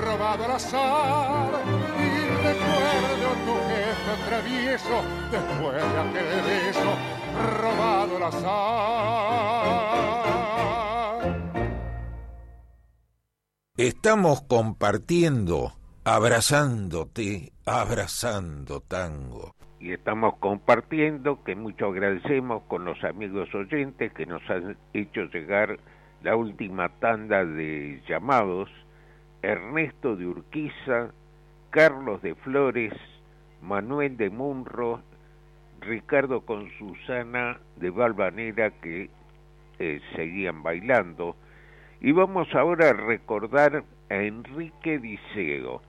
robado 0.00 0.44
al 0.46 0.52
azar. 0.52 1.50
Y 1.98 2.08
recuerdo 2.48 3.28
tu 3.44 3.54
gesto 3.68 4.12
travieso 4.26 4.96
después 5.30 5.82
de 5.92 5.98
aquel 6.00 6.40
beso 6.42 6.90
robado 7.60 8.12
al 8.16 8.22
azar. 8.22 8.80
Estamos 13.76 14.42
compartiendo 14.42 15.74
abrazándote, 16.04 17.52
abrazando 17.66 18.80
tango. 18.80 19.54
Y 19.80 19.92
estamos 19.92 20.36
compartiendo, 20.36 21.42
que 21.42 21.56
mucho 21.56 21.86
agradecemos 21.86 22.62
con 22.64 22.84
los 22.84 23.02
amigos 23.02 23.52
oyentes 23.54 24.12
que 24.12 24.26
nos 24.26 24.42
han 24.50 24.76
hecho 24.92 25.24
llegar 25.24 25.78
la 26.22 26.36
última 26.36 26.90
tanda 27.00 27.46
de 27.46 28.02
llamados, 28.06 28.68
Ernesto 29.40 30.16
de 30.16 30.26
Urquiza, 30.26 31.12
Carlos 31.70 32.20
de 32.20 32.34
Flores, 32.34 32.92
Manuel 33.62 34.18
de 34.18 34.28
Munro, 34.28 35.00
Ricardo 35.80 36.42
con 36.42 36.70
Susana 36.72 37.58
de 37.76 37.88
Valvanera 37.88 38.70
que 38.82 39.08
eh, 39.78 40.00
seguían 40.14 40.62
bailando. 40.62 41.36
Y 42.02 42.12
vamos 42.12 42.54
ahora 42.54 42.90
a 42.90 42.92
recordar 42.92 43.82
a 44.10 44.14
Enrique 44.14 44.98
Diceo 44.98 45.80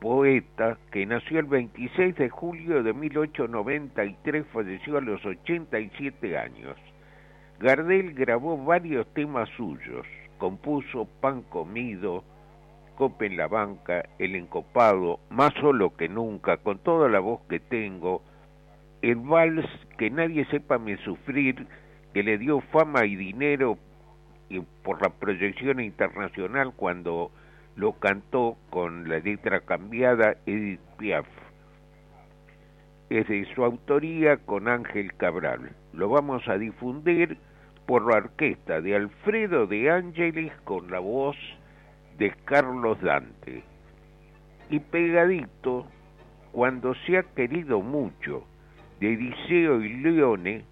poeta 0.00 0.78
que 0.92 1.06
nació 1.06 1.40
el 1.40 1.46
26 1.46 2.16
de 2.16 2.28
julio 2.28 2.82
de 2.82 2.92
1893, 2.92 4.46
falleció 4.52 4.98
a 4.98 5.00
los 5.00 5.24
87 5.24 6.38
años. 6.38 6.76
Gardel 7.58 8.14
grabó 8.14 8.56
varios 8.56 9.06
temas 9.14 9.48
suyos, 9.56 10.06
compuso 10.38 11.08
Pan 11.20 11.42
Comido, 11.42 12.22
Copa 12.96 13.26
en 13.26 13.36
la 13.36 13.48
Banca, 13.48 14.04
El 14.18 14.36
Encopado, 14.36 15.20
Más 15.30 15.52
Solo 15.60 15.96
que 15.96 16.08
Nunca, 16.08 16.58
Con 16.58 16.78
toda 16.78 17.08
la 17.08 17.20
voz 17.20 17.40
que 17.48 17.60
tengo, 17.60 18.22
el 19.02 19.16
vals 19.16 19.66
Que 19.96 20.10
nadie 20.10 20.44
sepa 20.46 20.78
me 20.78 20.96
sufrir, 20.98 21.66
que 22.12 22.22
le 22.22 22.38
dio 22.38 22.60
fama 22.60 23.04
y 23.06 23.16
dinero 23.16 23.78
por 24.82 25.02
la 25.02 25.10
proyección 25.10 25.80
internacional 25.80 26.72
cuando 26.74 27.30
lo 27.78 27.92
cantó 27.92 28.56
con 28.70 29.08
la 29.08 29.20
letra 29.20 29.60
cambiada 29.60 30.34
Edith 30.46 30.80
Piaf. 30.98 31.28
Es 33.08 33.28
de 33.28 33.46
su 33.54 33.64
autoría 33.64 34.36
con 34.38 34.66
Ángel 34.66 35.14
Cabral. 35.14 35.76
Lo 35.92 36.08
vamos 36.08 36.46
a 36.48 36.58
difundir 36.58 37.38
por 37.86 38.10
la 38.10 38.18
orquesta 38.18 38.80
de 38.80 38.96
Alfredo 38.96 39.68
de 39.68 39.92
Ángeles 39.92 40.52
con 40.64 40.90
la 40.90 40.98
voz 40.98 41.36
de 42.18 42.32
Carlos 42.44 43.00
Dante. 43.00 43.62
Y 44.70 44.80
pegadito, 44.80 45.86
cuando 46.50 46.96
se 47.06 47.18
ha 47.18 47.22
querido 47.22 47.80
mucho, 47.80 48.42
de 48.98 49.16
Diceo 49.16 49.80
y 49.82 49.94
Leone, 49.98 50.64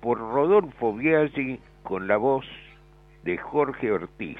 por 0.00 0.18
Rodolfo 0.18 0.94
Biaggi 0.94 1.60
con 1.82 2.08
la 2.08 2.16
voz 2.16 2.46
de 3.24 3.36
Jorge 3.36 3.92
Ortiz. 3.92 4.38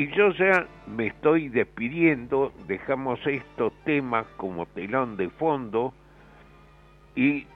Y 0.00 0.06
yo 0.12 0.30
ya 0.30 0.66
me 0.86 1.08
estoy 1.08 1.50
despidiendo, 1.50 2.54
dejamos 2.66 3.20
estos 3.26 3.70
temas 3.84 4.26
como 4.38 4.64
telón 4.64 5.18
de 5.18 5.28
fondo 5.28 5.92
y 7.14 7.46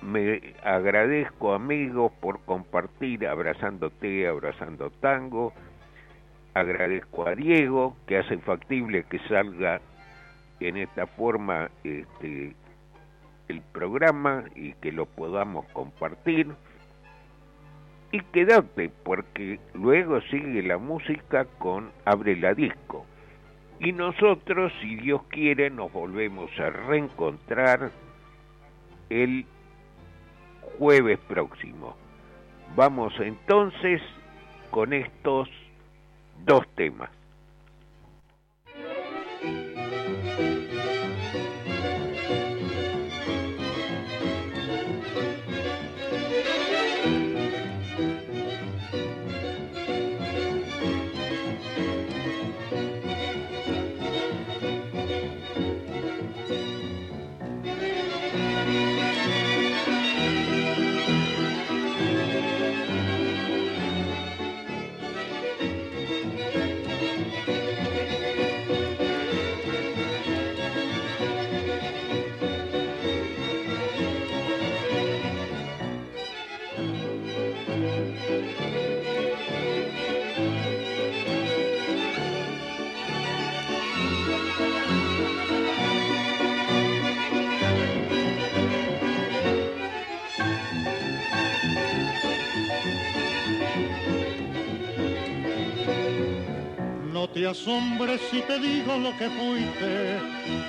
me 0.00 0.54
agradezco 0.64 1.52
amigos 1.52 2.10
por 2.22 2.40
compartir 2.46 3.26
abrazándote, 3.26 4.26
abrazando 4.26 4.88
tango, 5.02 5.52
agradezco 6.54 7.28
a 7.28 7.34
Diego 7.34 7.94
que 8.06 8.16
hace 8.16 8.38
factible 8.38 9.04
que 9.04 9.18
salga 9.28 9.82
en 10.60 10.78
esta 10.78 11.06
forma 11.06 11.70
este, 11.84 12.56
el 13.48 13.60
programa 13.70 14.44
y 14.54 14.72
que 14.76 14.92
lo 14.92 15.04
podamos 15.04 15.66
compartir 15.74 16.54
y 18.12 18.20
quédate 18.20 18.90
porque 19.02 19.58
luego 19.72 20.20
sigue 20.30 20.62
la 20.62 20.76
música 20.76 21.46
con 21.58 21.90
Abre 22.04 22.36
la 22.36 22.54
Disco. 22.54 23.06
Y 23.80 23.92
nosotros, 23.92 24.72
si 24.80 24.96
Dios 24.96 25.22
quiere, 25.24 25.70
nos 25.70 25.92
volvemos 25.92 26.50
a 26.60 26.70
reencontrar 26.70 27.90
el 29.08 29.46
jueves 30.78 31.18
próximo. 31.26 31.96
Vamos 32.76 33.14
entonces 33.18 34.00
con 34.70 34.92
estos 34.92 35.48
dos 36.44 36.66
temas. 36.76 37.10
Te 97.32 97.46
asombres 97.46 98.20
si 98.30 98.40
te 98.42 98.58
digo 98.58 98.98
lo 98.98 99.16
que 99.16 99.28
fuiste, 99.30 100.18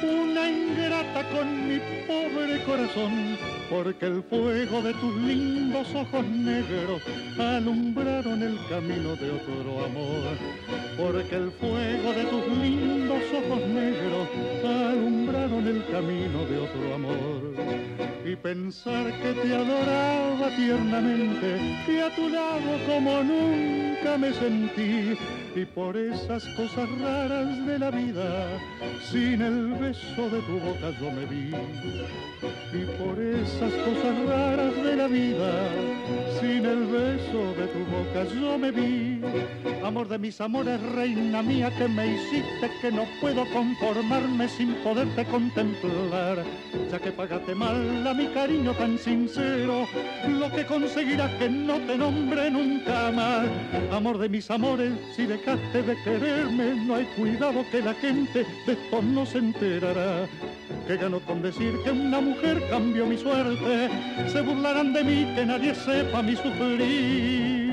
una 0.02 0.50
ingrata 0.50 1.28
con 1.30 1.68
mi 1.68 1.78
pobre 2.08 2.64
corazón, 2.64 3.38
porque 3.70 4.06
el 4.06 4.24
fuego 4.24 4.82
de 4.82 4.94
tus 4.94 5.16
lindos 5.18 5.88
ojos 5.94 6.26
negros 6.26 7.02
alumbraron 7.38 8.42
el 8.42 8.58
camino 8.70 9.16
de 9.16 9.32
otro 9.32 9.86
amor, 9.86 10.38
porque 10.98 11.36
el 11.36 11.52
fuego 11.52 12.14
de 12.14 12.24
tus 12.26 12.58
lindos 12.58 13.22
ojos 13.34 13.68
negros 13.68 14.28
alumbraron 14.64 15.68
el 15.68 15.86
camino 15.92 16.46
de 16.46 16.58
otro 16.60 16.96
amor. 16.96 17.84
Y 18.26 18.36
pensar 18.38 19.12
que 19.22 19.34
te 19.34 19.54
adoraba 19.54 20.50
tiernamente, 20.56 21.60
que 21.86 22.02
a 22.02 22.16
tu 22.16 22.30
lado 22.30 22.80
como 22.88 23.22
nunca 23.22 24.18
me 24.18 24.32
sentí, 24.34 25.18
y 25.56 25.66
por 25.66 25.96
esas 25.96 26.44
cosas 26.56 26.90
raras 27.00 27.66
de 27.66 27.78
la 27.78 27.92
vida, 27.92 28.60
sin 29.12 29.42
el 29.42 29.74
beso 29.74 30.30
de 30.30 30.42
tu 30.42 30.60
boca 30.60 30.92
yo 31.00 31.12
me 31.12 31.26
vi. 31.26 31.52
Y 32.74 32.86
por 32.98 33.20
esas 33.20 33.72
cosas 33.72 34.28
raras 34.28 34.76
de 34.84 34.96
la 34.96 35.08
vida, 35.08 35.52
sin 36.40 36.66
el 36.66 36.86
beso 36.86 37.54
de 37.56 37.68
tu 37.68 37.80
boca 37.86 38.24
yo 38.34 38.58
me 38.58 38.72
vi. 38.72 39.22
Amor 39.84 40.08
de 40.08 40.18
mis 40.18 40.40
amores, 40.42 40.82
reina 40.82 41.44
mía, 41.44 41.70
que 41.78 41.88
me 41.88 42.08
hiciste 42.08 42.72
que 42.82 42.92
no 42.92 43.06
puedo 43.22 43.46
conformarme 43.52 44.48
sin 44.48 44.74
poderte 44.76 45.26
contemplar. 45.26 46.44
Ya 46.90 47.00
que 47.00 47.12
pagaste 47.12 47.54
mal 47.54 48.08
a 48.08 48.14
mi 48.14 48.28
cariño 48.28 48.74
tan 48.74 48.98
sincero, 48.98 49.86
lo 50.28 50.52
que 50.52 50.66
conseguirás 50.66 51.32
que 51.36 51.50
no 51.50 51.76
te 51.80 51.98
nombre 51.98 52.50
nunca 52.50 53.12
más. 53.12 53.48
Amor 53.92 54.18
de 54.18 54.30
mis 54.30 54.50
amores, 54.50 54.94
si 55.16 55.28
dejaste 55.46 55.84
de 55.84 55.96
quererme, 56.04 56.76
no 56.86 56.96
hay 56.96 57.06
cuidado 57.18 57.66
que 57.70 57.82
la 57.82 57.94
gente 57.96 58.46
de 58.66 58.74
esto 58.74 59.02
no 59.02 59.26
se 59.26 59.40
enterará. 59.40 60.28
Que 60.88 60.98
gano 60.98 61.20
con 61.22 61.42
decir 61.42 61.74
que 61.84 61.92
una 61.92 62.22
mujer 62.22 62.62
cambió 62.70 63.06
mi 63.06 63.18
suerte, 63.18 63.90
se 64.32 64.42
burlarán 64.42 64.94
de 64.94 65.04
mí, 65.04 65.34
que 65.36 65.46
nadie 65.46 65.76
sepa 65.76 66.22
mi 66.22 66.36
sufrir. 66.36 67.64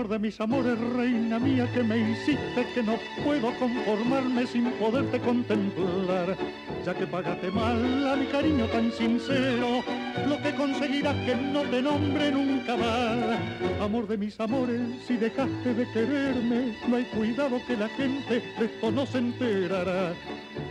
Amor 0.00 0.12
de 0.12 0.18
mis 0.18 0.40
amores, 0.40 0.78
reina 0.96 1.38
mía, 1.38 1.70
que 1.74 1.82
me 1.82 1.98
hiciste 1.98 2.66
que 2.74 2.82
no 2.82 2.96
puedo 3.22 3.52
conformarme 3.58 4.46
sin 4.46 4.70
poderte 4.72 5.20
contemplar. 5.20 6.38
Ya 6.86 6.94
que 6.94 7.06
pagaste 7.06 7.50
mal 7.50 8.08
a 8.08 8.16
mi 8.16 8.24
cariño 8.26 8.64
tan 8.68 8.90
sincero, 8.92 9.84
lo 10.26 10.40
que 10.42 10.54
conseguirás 10.54 11.14
que 11.26 11.34
no 11.34 11.60
te 11.64 11.82
nombre 11.82 12.32
nunca 12.32 12.78
más. 12.78 13.38
Amor 13.82 14.08
de 14.08 14.16
mis 14.16 14.40
amores, 14.40 14.80
si 15.06 15.18
dejaste 15.18 15.74
de 15.74 15.86
quererme, 15.92 16.78
no 16.88 16.96
hay 16.96 17.04
cuidado 17.04 17.60
que 17.66 17.76
la 17.76 17.88
gente 17.90 18.40
de 18.58 18.64
esto 18.64 18.90
no 18.90 19.04
se 19.04 19.18
enterará. 19.18 20.14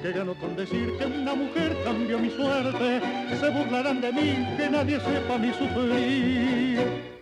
Que 0.02 0.12
gano 0.12 0.34
con 0.34 0.56
decir 0.56 0.92
que 0.98 1.06
una 1.06 1.36
mujer 1.36 1.78
cambió 1.84 2.18
mi 2.18 2.32
suerte, 2.32 3.00
se 3.40 3.50
burlarán 3.52 4.02
de 4.02 4.12
mí, 4.12 4.48
que 4.58 4.70
nadie 4.72 5.00
sepa 5.00 5.38
mi 5.38 5.54
sufrir. 5.54 7.19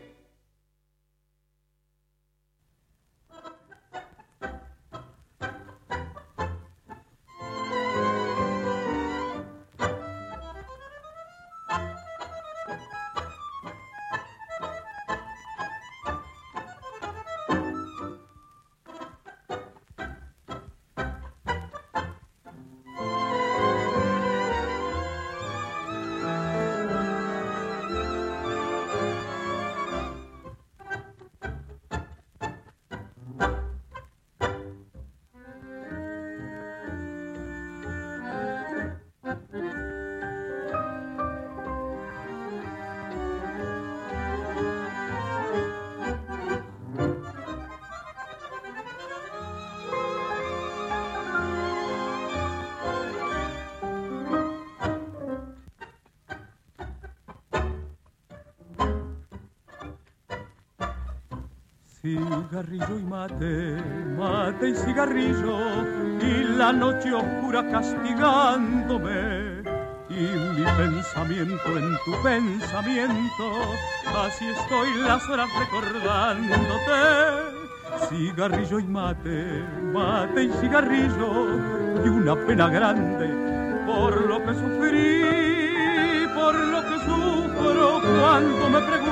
Cigarrillo 62.07 62.99
y 62.99 63.03
mate, 63.03 63.75
mate 64.17 64.69
y 64.69 64.75
cigarrillo, 64.75 65.57
y 66.21 66.57
la 66.57 66.71
noche 66.71 67.13
oscura 67.13 67.69
castigándome. 67.69 69.61
Y 70.09 70.21
mi 70.55 70.63
pensamiento 70.77 71.77
en 71.77 71.97
tu 72.05 72.23
pensamiento, 72.23 73.45
así 74.25 74.45
estoy 74.45 74.87
las 75.05 75.27
horas 75.27 75.49
recordándote. 75.59 76.97
Cigarrillo 78.07 78.79
y 78.79 78.83
mate, 78.85 79.65
mate 79.93 80.43
y 80.45 80.49
cigarrillo, 80.61 82.05
y 82.05 82.07
una 82.07 82.35
pena 82.47 82.69
grande 82.69 83.27
por 83.85 84.27
lo 84.27 84.41
que 84.45 84.53
sufrí, 84.53 86.25
por 86.33 86.55
lo 86.55 86.81
que 86.83 86.99
sufro 87.05 88.01
cuando 88.01 88.69
me 88.69 88.79
pregunto 88.79 89.06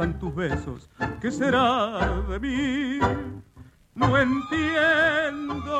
¿Dónde 0.00 0.14
están 0.14 0.18
tus 0.18 0.34
besos? 0.34 0.88
¿Qué 1.20 1.30
será 1.30 2.22
de 2.26 2.40
mí? 2.40 2.98
No 3.94 4.16
entiendo 4.16 5.76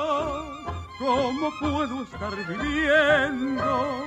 cómo 0.98 1.50
puedo 1.58 2.02
estar 2.02 2.30
viviendo. 2.36 4.04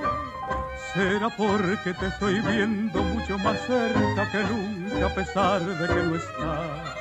Será 0.92 1.28
porque 1.30 1.94
te 1.94 2.06
estoy 2.06 2.38
viendo 2.42 3.02
mucho 3.02 3.36
más 3.38 3.58
cerca 3.66 4.30
que 4.30 4.44
nunca 4.44 5.06
a 5.06 5.14
pesar 5.16 5.60
de 5.60 5.88
que 5.88 6.02
no 6.04 6.14
estás. 6.14 6.96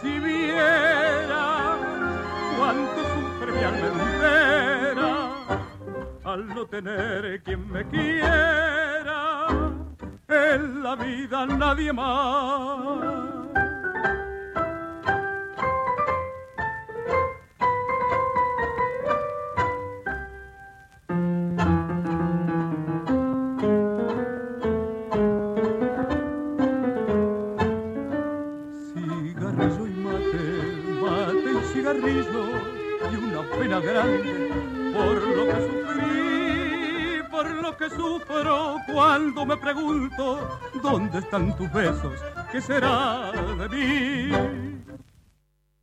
Si 0.00 0.18
viera 0.18 1.76
cuánto 2.56 3.02
sufre 3.12 3.52
mi 3.52 3.64
alma 3.64 3.86
entera 3.88 5.12
al 6.24 6.46
no 6.46 6.64
tener 6.64 7.42
quien 7.42 7.70
me 7.70 7.86
quiera 7.86 8.91
en 10.32 10.82
la 10.82 10.94
vida 10.96 11.46
nadie 11.46 11.92
más. 11.92 13.41
Están 41.32 41.56
tus 41.56 41.72
besos, 41.72 42.20
qué 42.50 42.60
será 42.60 43.32
de 43.32 43.68
mí. 43.70 44.71